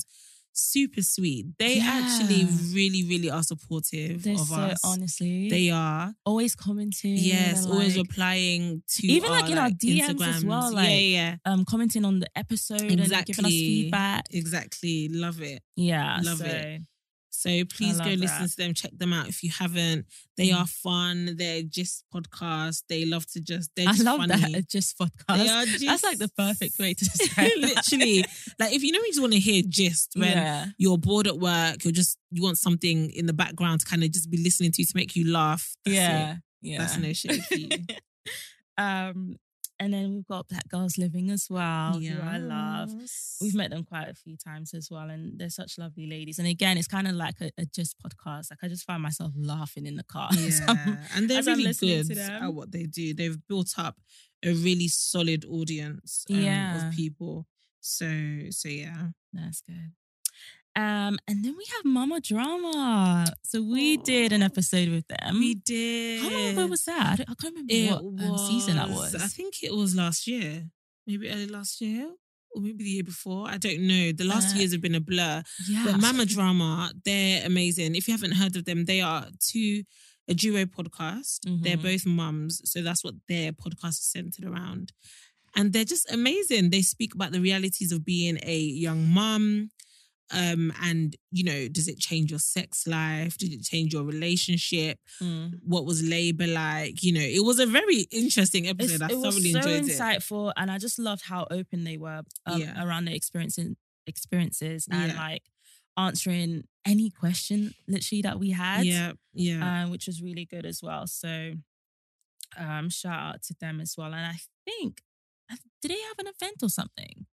super 0.60 1.02
sweet. 1.02 1.46
They 1.58 1.76
Yeah. 1.76 1.84
actually 2.04 2.46
really, 2.72 3.04
really 3.04 3.30
are 3.30 3.42
supportive 3.42 4.22
They're 4.22 4.34
of 4.34 4.40
so 4.48 4.54
us. 4.54 4.80
honestly, 4.84 5.48
They 5.48 5.70
are. 5.70 6.14
always 6.24 6.54
commenting. 6.54 7.16
Yes, 7.16 7.66
always 7.66 7.96
like, 7.96 8.06
replying 8.08 8.82
to 8.96 9.06
Even, 9.06 9.30
our, 9.30 9.40
like, 9.40 9.50
in 9.50 9.58
our 9.58 9.70
DMs 9.70 10.20
as 10.22 10.44
well, 10.44 10.72
like, 10.72 10.88
yeah, 10.90 10.96
yeah, 10.98 11.36
um 11.44 11.64
commenting 11.64 12.04
on 12.04 12.20
the 12.20 12.28
episode 12.36 12.80
and 12.82 12.90
giving 12.90 13.00
us 13.04 13.10
Exactly. 13.10 13.50
feedback. 13.50 14.26
exactly. 14.30 15.08
Love 15.08 15.40
it. 15.42 15.62
Yeah, 15.76 16.20
Love 16.22 16.38
so, 16.38 16.44
it. 16.44 16.82
So 17.40 17.48
please 17.74 17.98
go 17.98 18.11
love 18.11 18.18
listen 18.18 18.48
to 18.48 18.57
them. 18.59 18.74
Check 18.74 18.90
them 18.98 19.14
out 19.14 19.26
if 19.26 19.42
you 19.42 19.50
haven't. 19.50 20.05
They 20.37 20.48
Mm. 20.48 20.61
are 20.61 20.66
fun. 20.66 21.37
They're 21.38 21.62
just 21.62 22.05
podcasts. 22.14 22.83
They 22.87 23.07
love 23.07 23.24
to 23.33 23.40
just. 23.40 23.70
They're 23.74 23.88
I 23.88 23.92
just 23.92 24.05
love 24.05 24.18
funny. 24.20 24.53
that. 24.53 24.68
Just 24.68 24.98
podcast. 24.98 25.38
They 25.38 25.48
are 25.48 25.64
just, 25.64 25.85
That's 25.87 26.03
like 26.03 26.18
the 26.18 26.29
perfect 26.29 26.79
way 26.79 26.92
to 26.92 27.05
describe 27.16 27.48
that. 27.48 27.59
Literally, 27.90 28.26
like 28.59 28.74
if 28.74 28.83
you 28.83 28.92
know 28.92 28.98
you 28.98 29.07
just 29.09 29.22
want 29.22 29.33
to 29.33 29.38
hear 29.38 29.62
gist 29.66 30.12
when 30.16 30.33
yeah. 30.33 30.66
you're 30.76 30.98
bored 30.98 31.26
at 31.26 31.38
work, 31.38 31.83
you're 31.83 31.94
just 31.94 32.18
you 32.31 32.42
want 32.42 32.59
something 32.59 33.11
in 33.11 33.24
the 33.24 33.33
background 33.33 33.81
to 33.81 33.87
kind 33.87 34.05
of 34.05 34.11
just 34.12 34.31
be 34.31 34.37
listening 34.37 34.70
to 34.72 34.85
to 34.85 34.92
make 34.94 35.16
you 35.16 35.33
laugh. 35.33 35.74
That's 35.87 35.96
yeah. 35.96 36.33
it. 36.33 36.38
Yeah. 36.61 36.79
That's 36.79 36.98
no 36.98 37.12
shade 37.14 37.42
for 37.42 37.55
you. 37.55 37.70
um, 38.76 39.37
and 39.80 39.92
then 39.92 40.14
we've 40.14 40.26
got 40.26 40.46
Black 40.48 40.68
Girls 40.68 40.98
Living 40.98 41.30
as 41.30 41.48
well, 41.50 41.94
who 41.94 42.20
I 42.22 42.36
love. 42.36 42.92
We've 43.40 43.54
met 43.54 43.70
them 43.70 43.82
quite 43.84 44.08
a 44.08 44.14
few 44.14 44.36
times 44.36 44.74
as 44.74 44.90
well, 44.90 45.08
and 45.08 45.38
they're 45.38 45.48
such 45.50 45.78
lovely 45.78 46.06
ladies. 46.06 46.38
And 46.38 46.46
again, 46.46 46.76
it's 46.78 46.86
kind 46.86 47.08
of 47.08 47.14
like 47.14 47.40
a, 47.40 47.50
a 47.58 47.64
just 47.64 47.96
podcast. 47.98 48.50
Like 48.50 48.58
I 48.62 48.68
just 48.68 48.84
find 48.84 49.02
myself 49.02 49.32
laughing 49.36 49.86
in 49.86 49.96
the 49.96 50.04
car. 50.04 50.28
Yeah, 50.40 50.96
and 51.16 51.28
they're 51.28 51.42
really 51.42 51.72
good 51.72 52.16
at 52.18 52.52
what 52.54 52.70
they 52.70 52.84
do. 52.84 53.14
They've 53.14 53.38
built 53.48 53.72
up 53.78 53.96
a 54.44 54.52
really 54.52 54.88
solid 54.88 55.44
audience 55.44 56.24
um, 56.30 56.36
Yeah. 56.36 56.88
of 56.88 56.94
people. 56.94 57.46
So, 57.80 58.06
so 58.50 58.68
yeah. 58.68 59.08
That's 59.32 59.62
good. 59.62 59.92
Um, 60.76 61.18
and 61.26 61.44
then 61.44 61.56
we 61.56 61.64
have 61.76 61.85
Mama 61.85 62.20
Drama. 62.20 63.26
So 63.42 63.61
we 63.62 63.96
did 63.96 64.33
an 64.33 64.42
episode 64.42 64.88
with 64.88 65.06
them. 65.09 65.38
We 65.40 65.54
did. 65.56 66.22
How 66.22 66.30
long 66.30 66.46
ago 66.52 66.66
was 66.68 66.85
that? 66.85 67.20
I, 67.20 67.24
can't 67.35 67.54
remember 67.54 67.72
It 67.72 67.90
what 67.90 68.30
um, 68.30 68.38
season 68.38 68.76
that 68.76 68.88
was. 68.88 69.14
I 69.16 69.26
think 69.26 69.62
it 69.62 69.74
was 69.74 69.96
last 69.96 70.26
year, 70.26 70.64
maybe 71.06 71.28
early 71.28 71.46
last 71.48 71.80
year, 71.80 72.09
or 72.54 72.62
maybe 72.62 72.85
the 72.85 72.90
year 72.90 73.02
before. 73.04 73.48
I 73.48 73.59
don't 73.59 73.80
know. 73.80 74.12
The 74.12 74.24
last 74.24 74.54
Uh, 74.54 74.59
years 74.61 74.72
have 74.72 74.80
been 74.80 74.94
a 74.94 75.00
blur. 75.00 75.42
yeah, 75.68 75.85
But 75.87 76.00
Mama 76.00 76.24
Drama, 76.24 76.92
they're 77.04 77.44
amazing. 77.44 77.96
If 77.96 78.06
you 78.06 78.14
haven't 78.14 78.33
heard 78.33 78.54
of 78.56 78.64
them, 78.64 78.85
they 78.85 79.00
are 79.00 79.26
two 79.40 79.83
a 80.28 80.35
duo 80.35 80.64
podcast. 80.66 81.40
They're 81.44 81.76
Mhm. 81.76 81.83
both 81.83 82.06
mums, 82.06 82.61
so 82.64 82.80
that's 82.83 83.02
what 83.02 83.14
their 83.28 83.52
podcast 83.52 83.98
is 83.98 84.04
centered 84.12 84.44
around. 84.44 84.92
And 85.56 85.72
they're 85.72 85.85
just 85.85 86.09
amazing. 86.12 86.70
They 86.70 86.83
speak 86.83 87.12
about 87.16 87.33
the 87.33 87.40
realities 87.40 87.90
of 87.90 88.04
being 88.04 88.38
a 88.44 88.56
young 88.61 89.09
mum. 89.09 89.72
Um, 90.32 90.72
and 90.82 91.16
you 91.32 91.42
know, 91.44 91.68
does 91.68 91.88
it 91.88 91.98
change 91.98 92.30
your 92.30 92.38
sex 92.38 92.86
life? 92.86 93.36
Did 93.36 93.52
it 93.52 93.62
change 93.64 93.92
your 93.92 94.04
relationship? 94.04 94.98
Mm. 95.20 95.58
What 95.64 95.84
was 95.84 96.02
labor 96.02 96.46
like? 96.46 97.02
You 97.02 97.12
know, 97.14 97.20
it 97.20 97.44
was 97.44 97.58
a 97.58 97.66
very 97.66 98.02
interesting 98.12 98.68
episode. 98.68 98.96
It's- 99.02 99.10
I 99.10 99.12
it 99.14 99.18
was 99.18 99.34
so 99.52 99.58
enjoyed 99.58 99.84
it. 99.84 99.96
insightful, 99.98 100.52
and 100.56 100.70
I 100.70 100.78
just 100.78 100.98
loved 100.98 101.24
how 101.24 101.46
open 101.50 101.84
they 101.84 101.96
were 101.96 102.22
um, 102.46 102.60
Yeah. 102.60 102.82
around 102.84 103.06
their 103.06 103.14
experiences, 103.14 103.74
experiences, 104.06 104.86
and 104.90 105.12
Yeah. 105.12 105.18
like 105.18 105.42
answering 105.96 106.64
any 106.86 107.10
question 107.10 107.74
literally 107.88 108.22
that 108.22 108.38
we 108.38 108.50
had. 108.50 108.86
Yeah, 108.86 109.12
yeah. 109.34 109.84
um, 109.84 109.90
which 109.90 110.06
was 110.06 110.22
really 110.22 110.44
good 110.44 110.64
as 110.64 110.80
well. 110.82 111.06
So, 111.06 111.54
um, 112.56 112.88
shout 112.90 113.34
out 113.34 113.42
to 113.44 113.54
them 113.60 113.80
as 113.80 113.96
well. 113.98 114.14
And 114.14 114.26
I 114.26 114.36
think, 114.64 115.02
did 115.82 115.90
they 115.90 116.00
have 116.08 116.18
an 116.18 116.26
event 116.28 116.62
or 116.62 116.68
something? 116.68 117.26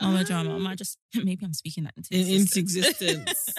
Mama 0.00 0.24
drama. 0.24 0.54
Am 0.54 0.66
I 0.66 0.74
just 0.82 0.98
maybe 1.14 1.44
I'm 1.44 1.52
speaking 1.54 1.84
that 1.84 1.94
into 1.96 2.14
in- 2.14 2.40
into 2.40 2.58
existence. 2.58 3.00
existence. 3.02 3.54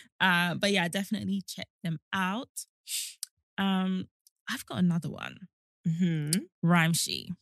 uh, 0.20 0.54
but 0.54 0.70
yeah, 0.72 0.88
definitely 0.88 1.42
check 1.46 1.68
them 1.82 1.98
out. 2.12 2.48
Um, 3.56 4.08
I've 4.50 4.64
got 4.66 4.78
another 4.78 5.10
one, 5.10 5.36
mm-hmm. 5.86 6.30
Rhyme 6.62 6.92
She. 6.92 7.32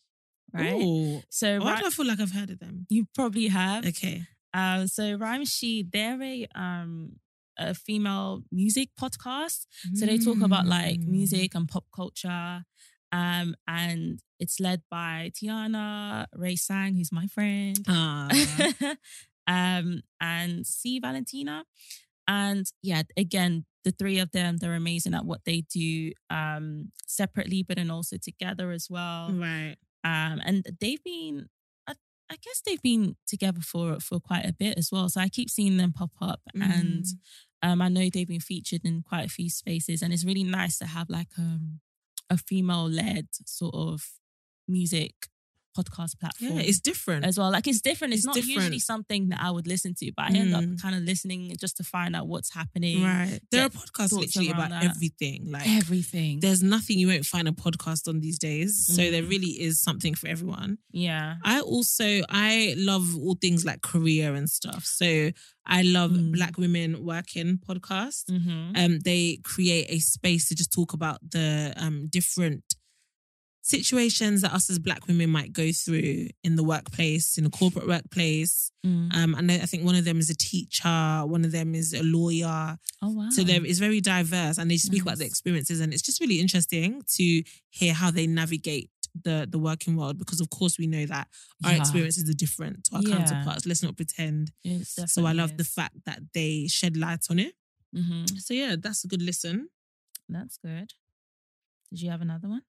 Right. 0.53 0.73
Ooh. 0.75 1.23
So 1.29 1.59
Why 1.61 1.79
do 1.79 1.87
I 1.87 1.91
feel 1.91 2.07
like 2.07 2.21
I've 2.21 2.33
heard 2.33 2.51
of 2.51 2.59
them? 2.59 2.87
you 2.89 3.07
probably 3.15 3.49
have. 3.49 3.85
Okay. 3.87 4.23
Um, 4.55 4.87
so 4.89 5.15
Rhyme 5.17 5.45
She, 5.45 5.87
they're 5.91 6.21
a 6.23 6.47
um 6.55 7.13
a 7.59 7.75
female 7.75 8.43
music 8.53 8.91
podcast. 9.01 9.67
So 9.95 10.05
they 10.07 10.19
talk 10.19 10.43
about 10.43 10.67
like 10.67 11.01
Mm. 11.01 11.09
music 11.09 11.55
and 11.55 11.67
pop 11.69 11.85
culture. 11.95 12.65
Um, 13.13 13.55
and 13.67 14.21
it's 14.39 14.61
led 14.61 14.83
by 14.91 15.31
Tiana 15.35 16.27
Ray 16.35 16.57
Sang, 16.57 16.95
who's 16.97 17.13
my 17.13 17.27
friend. 17.27 17.79
Um, 19.49 20.01
and 20.21 20.67
C 20.67 20.99
Valentina. 20.99 21.65
And 22.27 22.67
yeah, 22.83 23.03
again, 23.17 23.65
the 23.85 23.93
three 23.93 24.19
of 24.19 24.33
them, 24.33 24.57
they're 24.57 24.75
amazing 24.75 25.15
at 25.15 25.25
what 25.25 25.43
they 25.45 25.61
do 25.73 26.11
um 26.31 26.91
separately, 27.07 27.63
but 27.63 27.77
then 27.77 27.91
also 27.91 28.17
together 28.17 28.73
as 28.73 28.89
well. 28.91 29.31
right. 29.33 29.77
Um, 30.03 30.41
and 30.45 30.67
they've 30.81 31.03
been 31.05 31.47
I, 31.87 31.93
I 32.29 32.37
guess 32.43 32.61
they've 32.67 32.83
been 32.83 33.15
together 33.29 33.61
for 33.61 34.01
for 34.01 34.19
quite 34.19 34.45
a 34.47 34.53
bit 34.53 34.77
as 34.79 34.91
well. 34.91 35.09
So 35.09 35.21
I 35.21 35.29
keep 35.29 35.49
seeing 35.49 35.77
them 35.77 35.93
pop 35.93 36.11
up 36.21 36.41
and 36.55 37.05
Mm. 37.05 37.19
um, 37.63 37.83
I 37.83 37.89
know 37.89 38.09
they've 38.13 38.27
been 38.27 38.41
featured 38.41 38.81
in 38.85 39.03
quite 39.03 39.27
a 39.27 39.31
few 39.31 39.49
spaces, 39.49 40.03
and 40.03 40.13
it's 40.13 40.25
really 40.25 40.43
nice 40.45 40.79
to 40.79 40.87
have 40.87 41.09
like 41.09 41.29
um, 41.39 41.79
a 42.31 42.37
female 42.37 42.89
led 42.89 43.27
sort 43.47 43.75
of 43.75 44.05
music 44.69 45.15
podcast 45.77 46.19
platform. 46.21 46.57
Yeah, 46.57 46.63
it's 46.71 46.81
different. 46.81 47.25
as 47.25 47.39
well. 47.39 47.51
Like 47.57 47.67
it's 47.67 47.81
different. 47.91 48.13
It's, 48.15 48.21
It's 48.21 48.27
not 48.27 48.35
different. 48.37 48.57
usually 48.57 48.79
something 48.93 49.23
that 49.31 49.41
I 49.47 49.51
would 49.51 49.67
listen 49.75 49.93
to, 50.01 50.07
but 50.17 50.25
I 50.27 50.31
end 50.43 50.55
up 50.55 50.65
Mm. 50.65 50.81
kind 50.81 50.95
of 50.97 51.03
listening 51.03 51.55
just 51.65 51.77
to 51.79 51.85
find 51.85 52.17
out 52.17 52.27
what's 52.33 52.51
happening. 52.61 53.03
right. 53.03 53.41
There 53.51 53.65
are 53.67 53.69
podcasts 53.81 54.13
literally 54.13 54.51
about 54.51 54.71
that. 54.71 54.85
everything. 54.85 55.51
Like 55.51 55.69
Everything. 55.69 56.41
there's 56.41 56.63
nothing 56.63 56.99
you 56.99 57.09
won't 57.09 57.27
find 57.27 57.47
a 57.49 57.53
podcast 57.53 58.09
on 58.09 58.21
these 58.21 58.39
days. 58.39 58.71
So 58.97 59.03
there 59.11 59.23
Mm. 59.23 59.29
really 59.35 59.53
is 59.69 59.81
something 59.81 60.15
for 60.15 60.27
everyone. 60.29 60.79
yeah. 60.93 61.37
I 61.45 61.61
also 61.61 62.09
I 62.29 62.75
love 62.77 63.07
all 63.17 63.37
things 63.41 63.65
like 63.65 63.81
career 63.83 64.35
and 64.35 64.49
stuff. 64.49 64.85
So 64.85 65.31
I 65.67 65.83
love 65.83 66.13
Mm. 66.13 66.33
Black 66.33 66.55
Women 66.59 67.05
Working 67.05 67.59
podcast. 67.69 68.25
Mm-hmm. 68.31 68.77
Um, 68.81 68.93
they 69.01 69.39
create 69.43 69.87
a 69.89 69.99
space 69.99 70.49
to 70.49 70.55
just 70.55 70.73
talk 70.73 70.93
about 70.93 71.19
the 71.31 71.73
um 71.77 72.07
different 72.09 72.63
situations 73.67 74.43
that 74.43 74.53
us 74.53 74.71
as 74.71 74.79
black 74.79 75.07
women 75.09 75.29
might 75.29 75.53
go 75.53 75.73
through 75.73 76.29
in 76.45 76.55
the 76.55 76.63
workplace, 76.63 77.37
in 77.37 77.43
the 77.45 77.51
corporate 77.51 77.89
workplace. 77.89 78.71
Mm. 78.87 79.13
Um, 79.15 79.35
and 79.35 79.51
I 79.51 79.67
think 79.67 79.85
one 79.85 79.97
of 79.97 80.05
them 80.05 80.19
is 80.21 80.31
a 80.31 80.37
teacher, 80.37 81.23
one 81.27 81.45
of 81.45 81.51
them 81.51 81.75
is 81.75 81.93
a 81.93 82.03
lawyer. 82.05 82.79
Oh 83.03 83.11
wow. 83.13 83.29
So 83.31 83.43
there 83.43 83.65
is 83.67 83.81
very 83.81 84.01
diverse, 84.01 84.59
and 84.59 84.71
they 84.71 84.77
speak 84.77 85.03
about 85.03 85.19
the 85.19 85.25
experiences, 85.27 85.81
and 85.81 85.93
it's 85.93 86.03
just 86.03 86.21
really 86.21 86.39
interesting 86.41 87.03
to 87.17 87.43
hear 87.71 87.93
how 87.93 88.11
they 88.13 88.27
navigate 88.29 88.89
the 89.25 89.49
the 89.51 89.59
working 89.59 89.97
world. 89.97 90.17
Because 90.17 90.41
of 90.41 90.49
course 90.51 90.79
we 90.79 90.87
know 90.87 91.05
that 91.07 91.27
our 91.65 91.73
Yeah. 91.73 91.79
experiences 91.81 92.29
are 92.31 92.35
different 92.35 92.85
to 92.85 92.97
our 92.97 93.03
Yeah. 93.03 93.17
counterparts. 93.17 93.67
Let's 93.67 93.83
not 93.83 93.97
pretend. 93.97 94.53
So 94.85 95.27
I 95.27 95.33
love 95.33 95.57
the 95.57 95.65
fact 95.65 95.97
that 96.05 96.21
they 96.35 96.69
shed 96.69 96.97
light 96.97 97.25
on 97.31 97.39
it. 97.41 97.55
Mhm. 97.95 98.41
So 98.41 98.55
yeah, 98.55 98.77
that's 98.79 99.03
a 99.05 99.09
good 99.09 99.23
listen. 99.23 99.69
That's 100.29 100.57
good. 100.59 100.93
Did 101.91 102.03
you 102.03 102.11
have 102.11 102.21
another 102.21 102.49
one? 102.49 102.63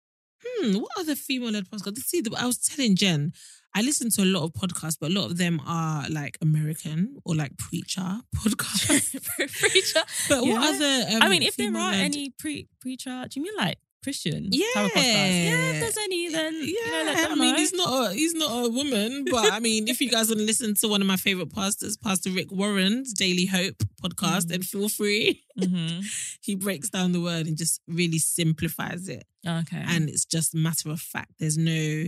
Hmm, 0.45 0.77
what 0.77 0.91
other 0.99 1.15
female 1.15 1.51
led 1.51 1.69
podcasts? 1.69 1.97
See, 2.03 2.21
I 2.38 2.45
was 2.45 2.58
telling 2.58 2.95
Jen, 2.95 3.34
I 3.73 3.81
listen 3.81 4.10
to 4.12 4.23
a 4.23 4.25
lot 4.25 4.43
of 4.43 4.53
podcasts, 4.53 4.97
but 4.99 5.12
a 5.12 5.13
lot 5.13 5.25
of 5.25 5.38
them 5.38 5.62
are 5.67 6.08
like 6.10 6.38
American 6.41 7.17
or 7.25 7.36
like 7.36 7.58
preacher 7.58 8.01
podcasts. 8.36 9.21
preacher. 9.60 9.99
but 10.29 10.43
what 10.45 10.75
other? 10.75 11.15
Um, 11.15 11.21
I 11.23 11.29
mean, 11.29 11.43
if 11.43 11.58
there 11.58 11.75
are 11.75 11.91
any 11.93 12.29
pre 12.29 12.67
preacher, 12.79 13.25
do 13.29 13.39
you 13.39 13.43
mean 13.43 13.55
like 13.58 13.77
Christian? 14.05 14.41
Yeah. 14.51 14.63
Yeah, 14.75 15.71
if 15.73 15.79
there's 15.81 15.97
any, 16.07 16.29
then 16.29 16.53
Yeah, 16.53 16.61
you 16.61 17.05
know, 17.05 17.13
I 17.17 17.27
them 17.29 17.39
mean, 17.39 17.55
he's 17.55 17.73
not 17.73 17.91
a 18.11 18.13
he's 18.13 18.33
not 18.43 18.51
a 18.65 18.69
woman, 18.69 19.25
but 19.29 19.51
I 19.51 19.59
mean, 19.59 19.87
if 19.87 19.99
you 20.01 20.09
guys 20.09 20.27
want 20.29 20.39
to 20.39 20.45
listen 20.45 20.75
to 20.81 20.87
one 20.87 21.01
of 21.01 21.07
my 21.07 21.17
favorite 21.17 21.51
pastors, 21.53 21.97
Pastor 21.97 22.29
Rick 22.31 22.51
Warren's 22.51 23.13
Daily 23.13 23.47
Hope 23.47 23.77
podcast, 24.03 24.45
Mhm. 24.45 24.47
then 24.51 24.61
feel 24.71 24.89
free. 24.89 25.43
Mhm. 25.59 26.05
he 26.47 26.55
breaks 26.55 26.89
down 26.89 27.11
the 27.11 27.21
word 27.21 27.47
and 27.47 27.57
just 27.57 27.81
really 27.87 28.19
simplifies 28.19 29.07
it, 29.09 29.25
Okay. 29.45 29.83
and 29.93 30.09
it's 30.09 30.25
just 30.25 30.53
matter 30.55 30.89
of 30.91 31.01
fact. 31.01 31.31
There's 31.39 31.57
no 31.57 32.05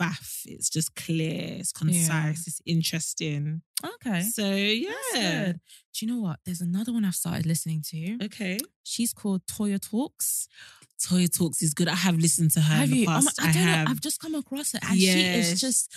faff. 0.00 0.42
It's 0.46 0.70
just 0.70 0.94
clear. 0.94 1.56
It's 1.58 1.72
concise. 1.72 2.46
It's 2.46 2.60
interesting. 2.66 3.62
okay. 3.84 4.22
So 4.22 4.46
yeah. 4.54 5.52
Do 5.52 6.06
you 6.06 6.12
know 6.12 6.20
what? 6.20 6.38
There's 6.46 6.60
another 6.60 6.92
one 6.92 7.04
I've 7.04 7.14
started 7.14 7.46
listening 7.46 7.82
to. 7.90 8.24
okay. 8.26 8.58
She's 8.84 9.12
called 9.12 9.42
Toya 9.46 9.80
Talks. 9.80 10.48
Toya 11.04 11.28
Talks 11.36 11.62
is 11.62 11.74
good. 11.74 11.88
I 11.88 11.94
have 11.96 12.16
listened 12.16 12.52
to 12.52 12.60
her 12.60 12.74
have 12.76 12.84
in 12.84 12.90
the 12.90 12.96
you? 12.98 13.06
past. 13.06 13.38
Oh 13.40 13.44
my- 13.44 13.50
I, 13.50 13.52
don't 13.52 13.62
have. 13.62 13.84
know. 13.86 13.90
I've 13.90 14.00
just 14.00 14.20
come 14.20 14.34
across 14.36 14.74
it, 14.74 14.82
and 14.88 14.98
she 14.98 15.08
is 15.08 15.60
just. 15.60 15.92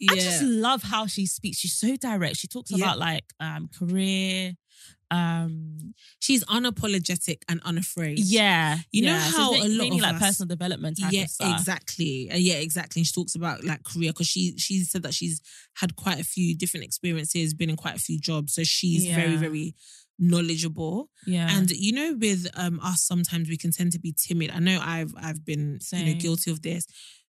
yeah. 0.00 0.12
I 0.12 0.16
just 0.16 0.42
love 0.42 0.82
how 0.82 1.06
she 1.06 1.26
speaks. 1.26 1.58
She's 1.58 1.78
so 1.78 1.96
direct. 1.96 2.36
She 2.36 2.48
talks 2.48 2.70
Yeah. 2.70 2.78
about 2.84 2.98
like 2.98 3.24
um 3.40 3.68
career. 3.78 4.54
Um 5.10 5.94
She's 6.20 6.44
unapologetic 6.44 7.38
and 7.48 7.60
unafraid. 7.64 8.18
yeah. 8.18 8.78
You 8.92 9.02
know 9.02 9.12
yeah. 9.16 9.30
So 9.30 9.36
how 9.38 9.52
it's 9.54 9.64
a 9.64 9.68
lot 9.68 9.92
of 9.92 10.00
like 10.00 10.14
us- 10.16 10.20
personal 10.22 10.48
development 10.48 10.98
yeah, 11.10 11.22
exactly. 11.40 12.30
Uh, 12.30 12.36
yeah, 12.36 12.54
exactly. 12.56 13.00
And 13.00 13.06
she 13.06 13.12
talks 13.14 13.34
about 13.34 13.64
like 13.64 13.82
career 13.84 14.12
because 14.12 14.26
she 14.28 14.56
she 14.58 14.80
said 14.84 15.02
that 15.04 15.14
she's 15.14 15.40
had 15.74 15.96
quite 15.96 16.20
a 16.20 16.24
few 16.24 16.54
different 16.56 16.84
experiences, 16.84 17.54
been 17.54 17.70
in 17.70 17.76
quite 17.76 17.96
a 17.96 18.00
few 18.00 18.18
jobs, 18.18 18.54
so 18.54 18.62
she's 18.64 19.06
very 19.06 19.32
Yeah. 19.34 19.38
very 19.38 19.74
knowledgeable. 20.18 21.08
Yeah. 21.26 21.48
And 21.56 21.70
you 21.70 21.92
know, 21.92 22.14
with 22.18 22.48
um 22.54 22.80
us, 22.82 23.02
sometimes 23.02 23.48
we 23.48 23.56
can 23.56 23.70
tend 23.70 23.92
to 23.92 23.98
be 24.00 24.12
timid. 24.12 24.50
I 24.50 24.58
know 24.58 24.78
I've 24.82 25.14
I've 25.16 25.44
been 25.44 25.78
you 25.92 26.04
know 26.06 26.14
guilty 26.14 26.50
of 26.50 26.62
this. 26.62 26.86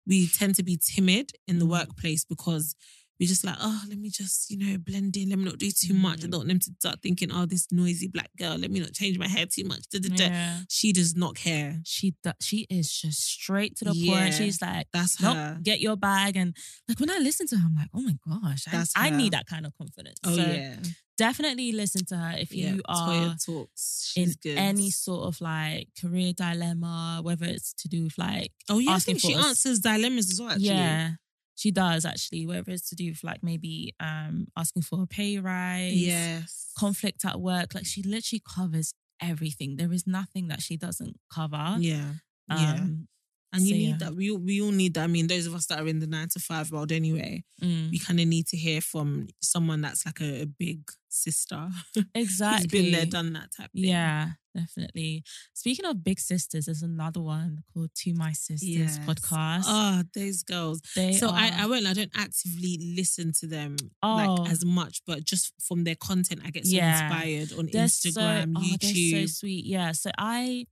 We 0.07 0.27
tend 0.27 0.55
to 0.57 0.63
be 0.63 0.79
timid 0.79 1.33
in 1.47 1.59
the 1.59 1.67
Mhm. 1.67 1.71
workplace 1.71 2.25
because. 2.25 2.75
We're 3.21 3.27
just 3.29 3.43
like, 3.45 3.57
oh, 3.61 3.83
let 3.89 3.99
me 3.99 4.11
just, 4.11 4.49
you 4.51 4.57
know, 4.59 4.79
blend 4.79 5.17
in. 5.17 5.31
Let 5.31 5.39
me 5.39 5.45
not 5.47 5.59
do 5.59 5.71
too 5.73 5.93
much. 5.95 6.23
I 6.23 6.27
Mhm. 6.27 6.31
don't 6.31 6.39
want 6.41 6.49
them 6.51 6.61
to 6.61 6.71
start 6.79 7.03
thinking, 7.03 7.33
oh, 7.33 7.47
this 7.47 7.67
noisy 7.73 8.07
black 8.07 8.31
girl. 8.39 8.57
Let 8.57 8.71
me 8.71 8.79
not 8.79 8.93
change 8.93 9.19
my 9.19 9.27
hair 9.27 9.47
too 9.47 9.65
much. 9.65 9.89
Da, 9.91 9.99
da, 9.99 10.09
da. 10.15 10.25
yeah. 10.25 10.61
She 10.69 10.93
does 10.93 11.17
not 11.17 11.35
care. 11.35 11.81
She 11.85 12.15
do- 12.23 12.33
she 12.41 12.67
is 12.71 12.93
just 12.93 13.21
straight 13.21 13.77
to 13.79 13.87
the 13.87 13.93
Yeah. 13.95 14.15
point. 14.21 14.35
She's 14.35 14.63
like, 14.63 14.87
That's 14.93 15.21
nope, 15.21 15.37
her. 15.37 15.59
get 15.63 15.81
your 15.81 15.97
bag. 15.97 16.37
And 16.37 16.57
like 16.87 17.01
when 17.01 17.11
I 17.11 17.19
listen 17.19 17.47
to 17.49 17.57
her, 17.57 17.67
I'm 17.67 17.75
like, 17.75 17.89
oh 17.93 18.01
my 18.03 18.17
gosh, 18.29 18.65
I, 18.69 18.71
That's 18.71 18.93
I 18.95 19.11
her. 19.11 19.17
need 19.17 19.33
that 19.33 19.47
kind 19.47 19.67
of 19.67 19.73
confidence. 19.77 20.19
Oh 20.23 20.37
so 20.37 20.43
yeah. 20.43 20.77
definitely 21.17 21.73
listen 21.73 22.05
to 22.07 22.17
her 22.17 22.37
if 22.39 22.55
yeah. 22.55 22.75
you 22.75 22.83
are 22.87 23.09
Toya 23.35 23.45
talks. 23.45 24.13
in 24.15 24.33
good. 24.41 24.57
any 24.57 24.91
sort 24.93 25.27
of 25.27 25.41
like 25.41 25.89
career 26.01 26.33
dilemma, 26.33 27.19
whether 27.23 27.47
it's 27.47 27.73
to 27.75 27.89
do 27.89 28.05
with 28.05 28.17
like 28.17 28.53
oh 28.69 28.79
yeah, 28.79 28.93
I 28.93 28.99
think 29.01 29.19
she 29.21 29.35
answers 29.35 29.81
dilemmas 29.81 30.31
as 30.31 30.41
well. 30.41 30.51
Actually. 30.51 30.67
yeah. 30.69 31.15
She 31.59 31.73
does 31.73 32.05
actually, 32.05 32.47
whether 32.47 32.71
it's 32.71 32.89
to 32.91 32.95
do 32.95 33.09
with 33.11 33.25
like 33.25 33.43
maybe 33.43 33.95
um 33.99 34.47
asking 34.57 34.83
for 34.83 35.03
a 35.03 35.07
pay 35.07 35.39
rise, 35.41 35.93
Yes. 35.93 36.71
conflict 36.79 37.25
at 37.25 37.41
work. 37.41 37.75
Like 37.75 37.85
she 37.87 38.03
literally 38.03 38.43
covers 38.57 38.95
everything. 39.21 39.77
There 39.77 39.93
is 39.93 40.07
nothing 40.07 40.47
that 40.49 40.63
she 40.63 40.77
doesn't 40.77 41.17
cover. 41.35 41.77
Yeah. 41.81 42.13
Yeah. 42.49 42.75
Um, 42.75 43.09
and 43.53 43.63
you 43.63 43.75
need 43.75 43.89
yeah. 43.89 43.97
that. 44.01 44.15
We 44.15 44.31
all, 44.31 44.39
we 44.39 44.61
all 44.63 44.71
need 44.71 44.95
that. 44.95 45.05
I 45.05 45.07
mean, 45.07 45.27
those 45.27 45.47
of 45.47 45.55
us 45.55 45.67
that 45.67 45.81
are 45.81 45.89
in 45.89 45.99
the 46.01 46.07
nine 46.07 46.29
to 46.35 46.39
five 46.39 46.71
world 46.71 46.93
anyway, 46.93 47.43
mm, 47.63 47.91
we 47.91 47.99
kind 47.99 48.21
of 48.21 48.27
need 48.29 48.47
to 48.49 48.57
hear 48.57 48.81
from 48.81 49.29
someone 49.41 49.81
that's 49.81 50.05
like 50.07 50.21
a, 50.21 50.43
a 50.43 50.47
big 50.47 50.83
sister. 51.09 51.69
exactly. 52.15 52.69
Who's 52.79 52.85
been 52.85 52.93
there, 52.93 53.07
done 53.07 53.33
that 53.33 53.49
type 53.57 53.73
thing. 53.73 53.85
Yeah, 53.85 54.29
definitely. 54.61 55.23
Speaking 55.55 55.85
of 55.85 56.03
big 56.03 56.19
sisters, 56.21 56.67
there's 56.67 56.83
another 56.83 57.21
one 57.21 57.63
called 57.73 57.91
To 58.03 58.15
My 58.15 58.33
Sisters 58.33 58.69
Yes. 58.69 58.99
podcast. 59.01 59.65
Oh, 59.67 60.03
those 60.15 60.43
girls. 60.43 60.81
they 60.97 61.13
so 61.13 61.29
I, 61.29 61.49
are- 61.49 61.53
I 61.63 61.67
won't. 61.67 61.87
I 61.87 61.93
don't 61.93 62.11
actively 62.15 62.79
listen 62.97 63.33
to 63.41 63.47
them 63.47 63.77
Oh. 64.03 64.15
like 64.37 64.51
as 64.51 64.65
much, 64.65 65.03
but 65.07 65.25
just 65.25 65.53
from 65.67 65.85
their 65.85 65.95
content, 65.97 66.41
I 66.45 66.51
get 66.51 66.67
so 66.67 66.77
Yeah. 66.77 67.05
inspired 67.05 67.53
on 67.59 67.69
they're 67.73 67.87
Instagram, 67.87 68.13
so, 68.13 68.21
oh, 68.57 68.63
they're 68.81 68.91
YouTube. 68.93 69.21
so 69.23 69.27
sweet. 69.27 69.65
Yeah. 69.65 69.93
So 69.93 70.11
I, 70.19 70.67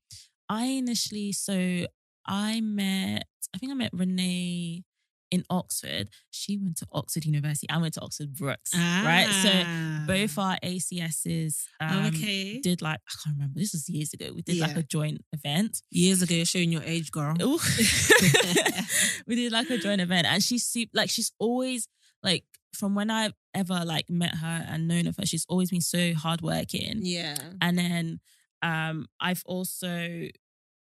I 0.49 0.65
initially, 0.67 1.33
so 1.33 1.87
I 2.27 2.61
met, 2.61 3.25
I 3.55 3.59
think 3.59 3.73
I 3.73 3.75
met 3.75 3.91
Renee 3.93 4.85
in 5.31 5.43
Oxford. 5.51 6.09
She 6.31 6.57
went 6.57 6.77
to 6.79 6.87
Oxford 6.93 7.25
University. 7.25 7.67
I 7.69 7.79
went 7.79 7.95
to 7.95 8.01
Oxford 8.01 8.35
Brookes. 8.35 8.75
Right. 8.75 9.29
So 9.43 9.51
Ah. 9.53 10.05
both 10.07 10.39
our 10.39 10.57
ACSs 10.63 11.65
um, 11.81 11.89
Oh, 12.05 12.07
okay. 12.09 12.61
did 12.61 12.81
like 12.83 13.01
I 13.09 13.13
can't 13.25 13.37
remember. 13.37 13.59
This 13.59 13.73
was 13.73 13.89
years 13.89 14.13
ago. 14.13 14.33
We 14.35 14.43
did 14.43 14.59
like 14.59 14.77
a 14.77 14.83
joint 14.83 15.23
event. 15.33 15.83
Years 15.91 16.23
ago, 16.23 16.35
you're 16.35 16.45
showing 16.45 16.71
your 16.73 16.83
age, 16.85 17.11
girl. 17.11 17.35
We 19.27 19.35
did 19.35 19.53
like 19.53 19.69
a 19.71 19.79
joint 19.79 20.01
event, 20.01 20.27
and 20.27 20.43
she's 20.43 20.65
super, 20.65 20.91
like 20.95 21.11
she's 21.11 21.33
always 21.39 21.89
like 22.23 22.45
from 22.75 22.95
when 22.95 23.11
I've 23.11 23.33
ever 23.55 23.83
like 23.85 24.09
met 24.11 24.37
her 24.37 24.65
and 24.69 24.87
known 24.87 25.07
of 25.07 25.17
her, 25.17 25.27
she's 25.27 25.47
always 25.49 25.71
been 25.71 25.81
so 25.81 26.13
hardworking. 26.15 27.01
Yeah. 27.03 27.37
And 27.61 27.77
then 27.79 28.21
um, 28.63 29.07
I've 29.21 29.43
also 29.47 30.29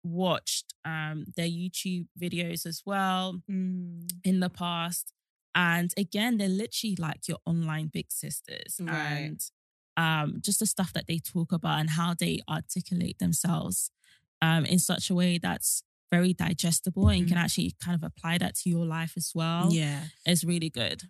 watched 0.04 0.74
um, 0.84 1.24
their 1.36 1.48
YouTube 1.48 2.06
videos 2.20 2.66
as 2.66 2.82
well 2.86 3.40
Mm. 3.50 4.08
in 4.22 4.40
the 4.40 4.50
past. 4.50 5.12
And 5.54 5.92
again, 5.96 6.36
they're 6.36 6.48
literally 6.48 6.96
like 6.98 7.26
your 7.28 7.38
online 7.46 7.88
big 7.92 8.06
sisters. 8.10 8.76
Right. 8.80 8.92
And 8.96 9.40
um, 9.96 10.38
just 10.40 10.58
the 10.60 10.66
stuff 10.66 10.92
that 10.92 11.06
they 11.06 11.18
talk 11.18 11.52
about 11.52 11.80
and 11.80 11.90
how 11.90 12.14
they 12.14 12.40
articulate 12.48 13.18
themselves 13.18 13.90
um, 14.42 14.64
in 14.64 14.78
such 14.78 15.10
a 15.10 15.14
way 15.14 15.38
that's 15.38 15.82
very 16.10 16.32
digestible 16.34 17.08
and 17.08 17.20
you 17.20 17.26
can 17.26 17.38
actually 17.38 17.72
kind 17.82 17.94
of 17.94 18.02
apply 18.04 18.38
that 18.38 18.54
to 18.56 18.70
your 18.70 18.84
life 18.84 19.14
as 19.16 19.32
well. 19.34 19.68
Yeah. 19.72 20.04
It's 20.26 20.44
really 20.44 20.70
good. 20.70 21.04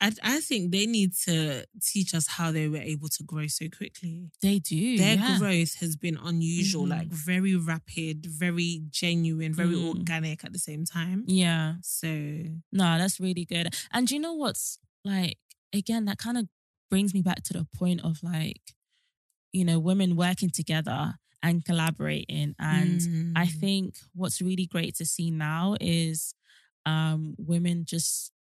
I, 0.00 0.12
I 0.22 0.40
think 0.40 0.72
they 0.72 0.86
need 0.86 1.14
to 1.26 1.66
teach 1.82 2.14
us 2.14 2.26
how 2.26 2.50
they 2.52 2.68
were 2.68 2.78
able 2.78 3.08
to 3.08 3.22
grow 3.22 3.46
so 3.48 3.66
quickly. 3.68 4.30
They 4.40 4.58
do. 4.58 4.96
Their 4.96 5.16
yeah. 5.16 5.38
growth 5.38 5.74
has 5.80 5.94
been 5.96 6.16
unusual, 6.22 6.86
Mhm. 6.86 6.90
like 6.90 7.08
very 7.08 7.54
rapid, 7.54 8.24
very 8.26 8.82
genuine, 8.90 9.52
very 9.52 9.74
Mm. 9.76 9.88
organic 9.98 10.44
at 10.44 10.52
the 10.52 10.58
same 10.58 10.84
time. 10.86 11.24
Yeah. 11.28 11.74
So 11.82 12.08
No, 12.72 12.96
that's 12.98 13.20
really 13.20 13.44
good. 13.44 13.74
And 13.92 14.06
do 14.06 14.14
you 14.14 14.20
know 14.20 14.32
what's 14.34 14.78
like, 15.04 15.38
again, 15.72 16.06
that 16.06 16.18
kind 16.18 16.38
of 16.38 16.48
brings 16.88 17.12
me 17.12 17.20
back 17.22 17.42
to 17.44 17.52
the 17.52 17.66
point 17.74 18.00
of 18.00 18.22
like, 18.22 18.74
you 19.52 19.64
know, 19.64 19.78
women 19.78 20.16
working 20.16 20.50
together 20.50 21.14
and 21.42 21.64
collaborating. 21.64 22.54
And 22.58 23.00
I 23.36 23.46
Mm. 23.46 23.60
think 23.60 23.98
what's 24.14 24.40
really 24.40 24.66
great 24.66 24.94
to 24.96 25.04
see 25.04 25.30
now 25.30 25.76
is 25.80 26.34
um 26.86 27.34
women 27.38 27.84
just 27.84 28.32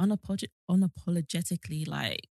unapolog- 0.00 0.50
unapologetically 0.70 1.86
like, 1.88 2.28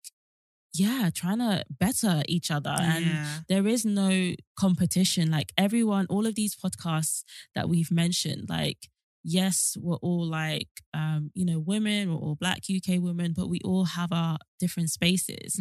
yeah, 0.74 1.10
trying 1.14 1.38
to 1.38 1.64
better 1.70 2.22
each 2.28 2.50
other. 2.50 2.74
And 2.78 3.04
yeah. 3.04 3.38
there 3.48 3.66
is 3.66 3.84
no 3.84 4.34
competition. 4.58 5.30
Like 5.30 5.52
everyone, 5.58 6.06
all 6.08 6.26
of 6.26 6.34
these 6.34 6.56
podcasts 6.56 7.24
that 7.54 7.68
we've 7.68 7.90
mentioned, 7.90 8.48
like, 8.48 8.88
yes, 9.24 9.76
we're 9.80 9.96
all 9.96 10.26
like, 10.26 10.68
um, 10.94 11.30
you 11.34 11.44
know, 11.44 11.58
women, 11.60 12.10
we're 12.10 12.18
all 12.18 12.36
black 12.36 12.62
UK 12.74 13.00
women, 13.00 13.34
but 13.36 13.48
we 13.48 13.60
all 13.64 13.84
have 13.84 14.12
our 14.12 14.38
different 14.58 14.90
spaces. 14.90 15.58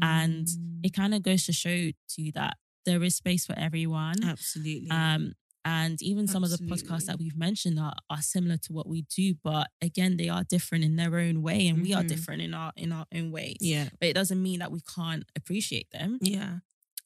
And 0.00 0.46
Mm. 0.46 0.80
It 0.84 0.92
kind 0.94 1.14
of 1.14 1.22
goes 1.22 1.44
to 1.46 1.52
show 1.52 1.90
to 2.12 2.22
you 2.22 2.32
that 2.32 2.56
there 2.86 3.02
is 3.04 3.14
space 3.16 3.44
for 3.46 3.56
everyone. 3.58 4.24
absolutely. 4.24 4.90
Um, 4.90 5.34
and 5.64 6.00
even 6.02 6.26
some 6.26 6.42
of 6.44 6.50
the 6.50 6.58
podcasts 6.58 7.06
that 7.06 7.18
we've 7.18 7.36
mentioned 7.36 7.78
are, 7.78 7.94
are 8.10 8.20
similar 8.22 8.56
to 8.58 8.72
what 8.72 8.88
we 8.88 9.02
do, 9.02 9.34
but 9.42 9.68
again, 9.80 10.16
they 10.16 10.28
are 10.28 10.44
different 10.44 10.82
in 10.84 10.96
their 10.96 11.16
own 11.18 11.40
way, 11.42 11.68
and 11.68 11.82
we 11.82 11.92
are 11.94 12.02
Mhm. 12.02 12.08
different 12.08 12.42
in 12.42 12.52
our 12.54 12.72
in 12.76 12.90
our 12.92 13.06
own 13.14 13.30
ways. 13.30 13.58
yeah. 13.60 13.88
But 14.00 14.08
it 14.08 14.14
doesn't 14.14 14.42
mean 14.42 14.58
that 14.60 14.72
we 14.72 14.80
can't 14.94 15.24
appreciate 15.36 15.90
them. 15.92 16.18
Yeah. 16.20 16.58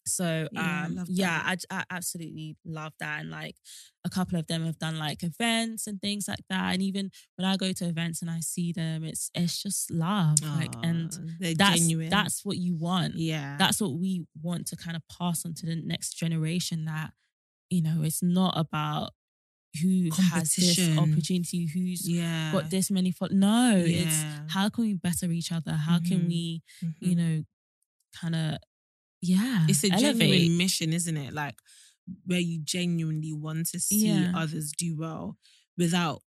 So 0.08 0.48
Yeah, 0.52 0.60
I 0.62 0.84
um 0.86 0.94
love 0.94 1.08
yeah. 1.10 1.42
I, 1.44 1.56
I 1.78 1.84
absolutely 1.90 2.56
love 2.64 2.92
that. 3.00 3.20
And 3.22 3.30
like 3.30 3.56
a 4.04 4.08
couple 4.08 4.38
of 4.38 4.46
them 4.46 4.64
have 4.64 4.78
done 4.78 4.98
like 5.00 5.24
events 5.24 5.88
and 5.88 6.00
things 6.00 6.28
like 6.28 6.44
that. 6.48 6.74
And 6.74 6.80
even 6.82 7.10
when 7.34 7.44
I 7.44 7.56
go 7.56 7.72
to 7.72 7.84
events 7.88 8.22
and 8.22 8.30
I 8.30 8.38
see 8.38 8.72
them, 8.72 9.02
it's 9.02 9.30
it's 9.34 9.60
just 9.60 9.90
love. 9.90 10.40
like 10.42 10.72
and 10.84 11.10
that's 11.40 11.80
genuine. 11.80 12.08
that's 12.08 12.44
what 12.44 12.56
you 12.56 12.76
want. 12.76 13.16
yeah. 13.16 13.56
That's 13.58 13.80
what 13.80 13.94
we 13.98 14.26
want 14.40 14.68
to 14.68 14.76
kind 14.76 14.96
of 14.96 15.02
pass 15.08 15.44
on 15.44 15.54
to 15.54 15.66
the 15.66 15.74
next 15.74 16.14
generation 16.14 16.84
that, 16.84 17.12
you 17.70 17.82
know, 17.82 18.02
it's 18.02 18.22
not 18.22 18.54
about 18.56 19.10
who 19.82 20.08
has 20.32 20.54
this 20.54 20.78
opportunity, 20.96 21.66
who's 21.66 22.08
yeah. 22.08 22.50
got 22.52 22.70
this 22.70 22.90
many 22.90 23.10
fo- 23.12 23.28
No, 23.30 23.74
it's 23.76 24.24
how 24.48 24.68
can 24.70 24.84
we 24.84 24.94
better 24.94 25.30
each 25.30 25.52
other? 25.52 25.72
How 25.72 25.98
can 25.98 26.20
Mhm. 26.22 26.28
we, 26.28 26.62
Mhm. 26.82 26.94
you 27.00 27.14
know, 27.16 27.44
kind 28.20 28.34
of 28.34 28.58
yeah. 29.20 29.66
it's 29.68 29.84
a 29.84 29.90
elevate. 29.90 30.18
genuine 30.18 30.56
mission, 30.56 30.92
isn't 30.92 31.16
it? 31.16 31.34
Like 31.34 31.56
where 32.24 32.40
you 32.40 32.60
genuinely 32.62 33.32
want 33.32 33.66
to 33.68 33.80
see 33.80 34.06
Yeah. 34.06 34.32
others 34.34 34.72
do 34.78 34.96
well 34.96 35.36
without 35.76 36.22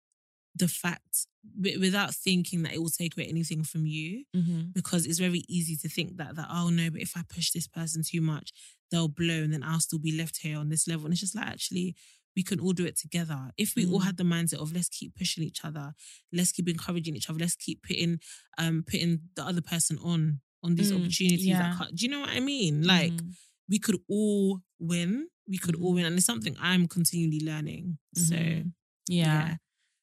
the 0.56 0.68
fact, 0.68 1.26
wi- 1.56 1.78
without 1.78 2.14
thinking 2.14 2.62
that 2.62 2.72
it 2.74 2.82
will 2.82 2.90
take 2.90 3.16
away 3.16 3.26
anything 3.26 3.62
from 3.64 3.86
you. 3.86 4.24
Mhm. 4.36 4.72
Because 4.72 5.06
it's 5.06 5.18
very 5.18 5.44
easy 5.48 5.76
to 5.76 5.88
think 5.88 6.16
that 6.16 6.34
that 6.36 6.48
oh 6.50 6.70
no, 6.70 6.90
but 6.90 7.00
if 7.00 7.16
I 7.16 7.22
push 7.28 7.50
this 7.52 7.66
person 7.68 8.02
too 8.02 8.20
much, 8.20 8.52
they'll 8.90 9.08
blow, 9.08 9.42
and 9.44 9.52
then 9.52 9.62
I'll 9.62 9.80
still 9.80 9.98
be 10.00 10.12
left 10.12 10.38
here 10.38 10.58
on 10.58 10.68
this 10.68 10.86
level. 10.88 11.06
And 11.06 11.12
it's 11.12 11.20
just 11.20 11.34
like 11.34 11.46
actually. 11.46 11.94
We 12.36 12.44
can 12.44 12.60
all 12.60 12.72
do 12.72 12.84
it 12.86 12.96
together. 12.96 13.50
If 13.56 13.74
we 13.74 13.84
all 13.86 13.98
Mm. 14.00 14.04
had 14.04 14.16
the 14.16 14.22
mindset 14.22 14.60
of 14.62 14.72
let's 14.72 14.88
keep 14.88 15.16
pushing 15.16 15.42
each 15.42 15.64
other, 15.64 15.92
let's 16.32 16.52
keep 16.52 16.68
encouraging 16.68 17.16
each 17.16 17.28
other, 17.28 17.40
let's 17.40 17.56
keep 17.56 17.82
putting 17.82 18.20
um 18.56 18.84
putting 18.84 19.28
the 19.34 19.44
other 19.44 19.60
person 19.60 19.98
on 19.98 20.40
on 20.62 20.76
these 20.76 20.92
Mm, 20.92 20.98
opportunities. 21.00 21.44
yeah. 21.46 21.76
Do 21.92 22.04
you 22.06 22.10
know 22.10 22.20
what 22.20 22.30
I 22.30 22.38
mean? 22.38 22.84
Like 22.84 23.12
Mhm. 23.12 23.34
we 23.68 23.80
could 23.80 23.98
all 24.06 24.62
win. 24.78 25.26
We 25.48 25.58
could 25.58 25.74
all 25.74 25.90
Mhm. 25.90 25.94
win, 25.96 26.04
and 26.06 26.16
it's 26.16 26.24
something 26.24 26.56
I'm 26.60 26.86
continually 26.86 27.40
learning. 27.40 27.98
So, 28.14 28.36
Mhm. 28.36 28.72
yeah. 29.08 29.48
yeah. 29.48 29.56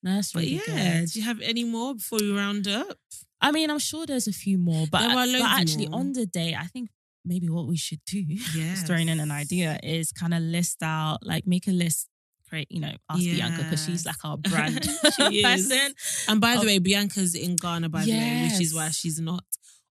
No, 0.04 0.16
that's 0.16 0.32
but 0.32 0.48
yeah, 0.48 0.60
good. 0.66 1.10
do 1.12 1.20
you 1.20 1.26
have 1.26 1.42
any 1.42 1.64
more 1.64 1.96
before 1.96 2.20
we 2.22 2.32
round 2.32 2.68
up? 2.68 2.98
I 3.42 3.52
mean, 3.52 3.70
I'm 3.70 3.80
sure 3.80 4.06
there's 4.06 4.28
a 4.28 4.32
few 4.32 4.58
more, 4.58 4.86
but, 4.92 5.02
but 5.14 5.30
actually 5.42 5.88
more. 5.90 6.00
on 6.00 6.14
the 6.14 6.26
day, 6.26 6.56
I 6.60 6.66
think 6.66 6.90
maybe 7.26 7.50
what 7.50 7.68
we 7.68 7.78
should 7.78 8.00
do, 8.06 8.24
just 8.36 8.88
throwing 8.88 9.10
in 9.10 9.20
an 9.20 9.32
idea, 9.32 9.80
is 9.84 10.12
kind 10.12 10.34
of 10.34 10.42
list 10.42 10.78
out, 10.82 11.20
like 11.24 11.46
make 11.46 11.68
a 11.68 11.72
list, 11.72 12.10
create, 12.50 12.72
you 12.72 12.80
know, 12.80 12.94
ask 13.10 13.20
Bianca 13.20 13.64
because 13.64 13.86
she's 13.86 14.06
like 14.06 14.24
our 14.24 14.38
brand 14.50 14.84
She 15.16 15.44
person. 15.44 15.94
And 16.28 16.42
by 16.42 16.58
the 16.58 16.66
way, 16.66 16.80
Bianca's 16.80 17.36
in 17.36 17.56
Ghana, 17.56 17.90
by 17.90 18.06
the 18.06 18.12
way, 18.12 18.50
which 18.50 18.62
is 18.62 18.74
why 18.74 18.90
she's 18.90 19.20
not 19.20 19.44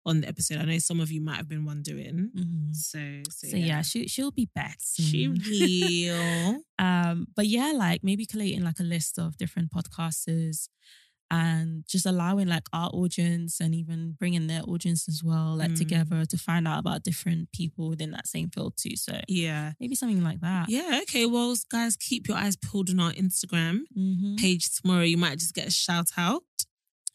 on 0.06 0.20
the 0.20 0.28
episode. 0.28 0.58
I 0.58 0.64
know 0.64 0.78
some 0.78 1.00
of 1.00 1.10
you 1.10 1.20
might 1.20 1.36
have 1.36 1.48
been 1.48 1.64
wondering. 1.64 2.30
Mhm. 2.36 2.74
So, 2.76 3.22
so, 3.30 3.48
So 3.48 3.56
yeah, 3.56 3.82
she 3.82 4.06
she'll 4.08 4.30
be 4.30 4.48
back. 4.54 4.78
she 4.94 5.24
soon. 5.24 5.40
will. 5.48 6.60
Um, 6.78 7.28
but 7.36 7.46
yeah, 7.46 7.72
like 7.74 8.02
maybe 8.02 8.26
collating 8.26 8.64
like 8.64 8.80
a 8.80 8.82
list 8.82 9.18
of 9.18 9.36
different 9.36 9.70
podcasters 9.70 10.68
and 11.30 11.84
just 11.88 12.04
allowing 12.04 12.48
like 12.48 12.66
our 12.72 12.90
audience 12.92 13.60
and 13.60 13.74
even 13.74 14.14
bringing 14.18 14.46
their 14.46 14.62
audience 14.68 15.08
as 15.08 15.22
well, 15.24 15.56
like 15.56 15.70
Mm. 15.70 15.78
together 15.78 16.24
to 16.26 16.36
find 16.36 16.68
out 16.68 16.80
about 16.80 17.02
different 17.02 17.50
people 17.52 17.88
within 17.88 18.10
that 18.10 18.26
same 18.28 18.50
field 18.50 18.74
too. 18.76 18.96
So 18.96 19.20
Yeah. 19.28 19.72
maybe 19.80 19.94
something 19.94 20.22
like 20.22 20.40
that. 20.40 20.68
Yeah. 20.68 21.00
Okay. 21.02 21.26
Well, 21.26 21.56
guys, 21.70 21.96
keep 21.96 22.28
your 22.28 22.36
eyes 22.36 22.56
peeled 22.56 22.90
on 22.90 23.00
our 23.00 23.12
Instagram 23.12 23.84
Mhm. 23.96 24.36
page 24.38 24.68
tomorrow. 24.74 25.02
You 25.04 25.16
might 25.16 25.38
just 25.38 25.54
get 25.54 25.68
a 25.68 25.70
shout 25.70 26.10
out. 26.16 26.42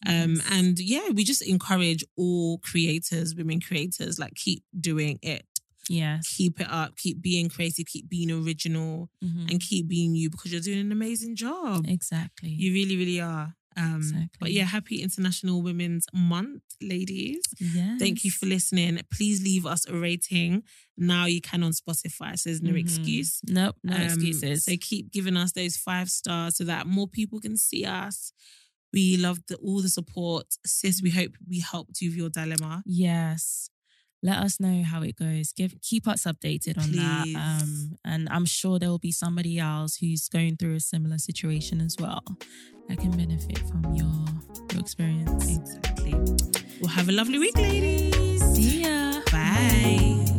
Um, 0.06 0.36
Yes. 0.36 0.48
and 0.52 0.80
yeah, 0.80 1.10
we 1.10 1.24
just 1.24 1.42
encourage 1.42 2.04
all 2.16 2.58
creators, 2.60 3.36
women 3.36 3.60
creators, 3.60 4.18
like 4.20 4.36
keep 4.36 4.64
doing 4.80 5.20
it. 5.22 5.46
yes. 5.92 6.28
Keep 6.38 6.62
it 6.62 6.68
up, 6.70 6.96
keep 6.98 7.20
being 7.20 7.50
creative, 7.50 7.86
keep 7.88 8.08
being 8.08 8.30
original, 8.30 9.10
Mhm. 9.24 9.50
and 9.50 9.60
keep 9.60 9.88
being 9.88 10.14
you 10.14 10.30
because 10.30 10.52
you're 10.52 10.62
doing 10.62 10.78
an 10.80 10.92
amazing 10.92 11.36
job. 11.36 11.86
Exactly. 11.88 12.50
You 12.52 12.74
really, 12.74 12.96
really 12.96 13.20
are. 13.20 13.56
Um, 13.76 13.96
Exactly. 13.98 14.30
But 14.40 14.52
yeah, 14.52 14.66
happy 14.66 15.02
International 15.02 15.62
Women's 15.64 16.06
Month, 16.14 16.62
ladies. 16.80 17.42
yes. 17.60 17.98
Thank 18.00 18.24
you 18.24 18.30
for 18.30 18.46
listening. 18.46 19.00
Please 19.12 19.42
leave 19.42 19.66
us 19.66 19.86
a 19.88 19.96
rating. 19.96 20.62
Now 20.96 21.26
you 21.26 21.42
can 21.42 21.64
on 21.64 21.72
Spotify, 21.72 22.38
so 22.38 22.50
there's 22.50 22.62
no 22.62 22.74
Mhm. 22.74 22.80
excuse. 22.82 23.40
Nope, 23.48 23.78
no 23.84 23.96
Um, 23.96 24.02
excuses. 24.04 24.66
So 24.66 24.76
keep 24.78 25.12
giving 25.12 25.38
us 25.38 25.54
those 25.54 25.76
five 25.76 26.12
stars 26.12 26.56
so 26.58 26.66
that 26.66 26.86
more 26.88 27.08
people 27.08 27.40
can 27.40 27.58
see 27.58 27.84
us. 27.86 28.32
We 28.94 29.18
love 29.18 29.40
the, 29.48 29.56
all 29.58 29.82
the 29.82 29.90
support. 29.90 30.46
Sis, 30.66 31.02
we 31.02 31.12
hope 31.12 31.32
we 31.48 31.60
helped 31.60 32.02
you 32.02 32.10
with 32.10 32.18
your 32.18 32.30
dilemma. 32.30 32.84
Yes. 32.86 33.70
Let 34.22 34.40
us 34.40 34.60
know 34.60 34.84
how 34.84 35.02
it 35.02 35.16
goes. 35.16 35.54
Give 35.54 35.74
keep 35.82 36.06
us 36.08 36.24
updated 36.26 36.78
on 36.78 36.92
that. 36.92 37.40
Um, 37.40 37.98
and 38.04 38.28
I'm 38.30 38.46
sure 38.46 38.78
there 38.78 38.90
will 38.90 39.00
be 39.00 39.14
somebody 39.14 39.60
else 39.60 39.96
who's 39.96 40.28
going 40.28 40.58
through 40.58 40.76
a 40.76 40.80
similar 40.82 41.18
situation 41.18 41.80
as 41.80 41.96
well 41.98 42.24
that 42.90 42.98
can 42.98 43.12
benefit 43.12 43.60
from 43.60 43.96
your 43.96 44.12
your 44.74 44.82
experience. 44.82 45.58
Exactly. 45.58 46.14
Well, 46.82 46.90
have 46.90 47.08
a 47.08 47.14
lovely 47.14 47.40
week, 47.40 47.58
ladies. 47.58 48.44
See 48.56 48.82
ya. 48.84 49.22
Bye. 49.32 50.39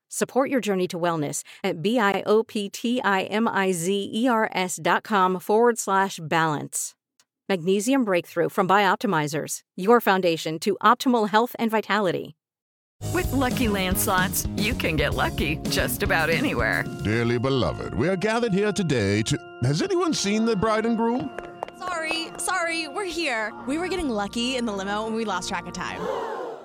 Support 0.13 0.49
your 0.49 0.59
journey 0.59 0.89
to 0.89 0.99
wellness 0.99 1.43
at 1.63 1.81
B-I-O-P-T-I-M-I-Z-E-R-S 1.81 4.79
dot 4.83 5.03
com 5.03 5.39
forward 5.39 5.79
slash 5.79 6.19
balance. 6.21 6.95
Magnesium 7.47 8.03
Breakthrough 8.03 8.49
from 8.49 8.67
Bioptimizers, 8.67 9.59
your 9.77 10.01
foundation 10.01 10.59
to 10.59 10.77
optimal 10.83 11.29
health 11.29 11.55
and 11.57 11.71
vitality. 11.71 12.35
With 13.13 13.31
Lucky 13.31 13.69
Land 13.69 13.97
slots, 13.97 14.45
you 14.57 14.73
can 14.73 14.97
get 14.97 15.13
lucky 15.13 15.55
just 15.69 16.03
about 16.03 16.29
anywhere. 16.29 16.83
Dearly 17.05 17.39
beloved, 17.39 17.93
we 17.93 18.09
are 18.09 18.17
gathered 18.17 18.53
here 18.53 18.73
today 18.73 19.21
to. 19.21 19.37
Has 19.63 19.81
anyone 19.81 20.13
seen 20.13 20.43
the 20.43 20.57
bride 20.57 20.85
and 20.85 20.97
groom? 20.97 21.39
Sorry, 21.79 22.27
sorry, 22.35 22.89
we're 22.89 23.05
here. 23.05 23.53
We 23.65 23.77
were 23.77 23.87
getting 23.87 24.09
lucky 24.09 24.57
in 24.57 24.65
the 24.65 24.73
limo 24.73 25.07
and 25.07 25.15
we 25.15 25.23
lost 25.23 25.47
track 25.47 25.67
of 25.67 25.73
time. 25.73 26.01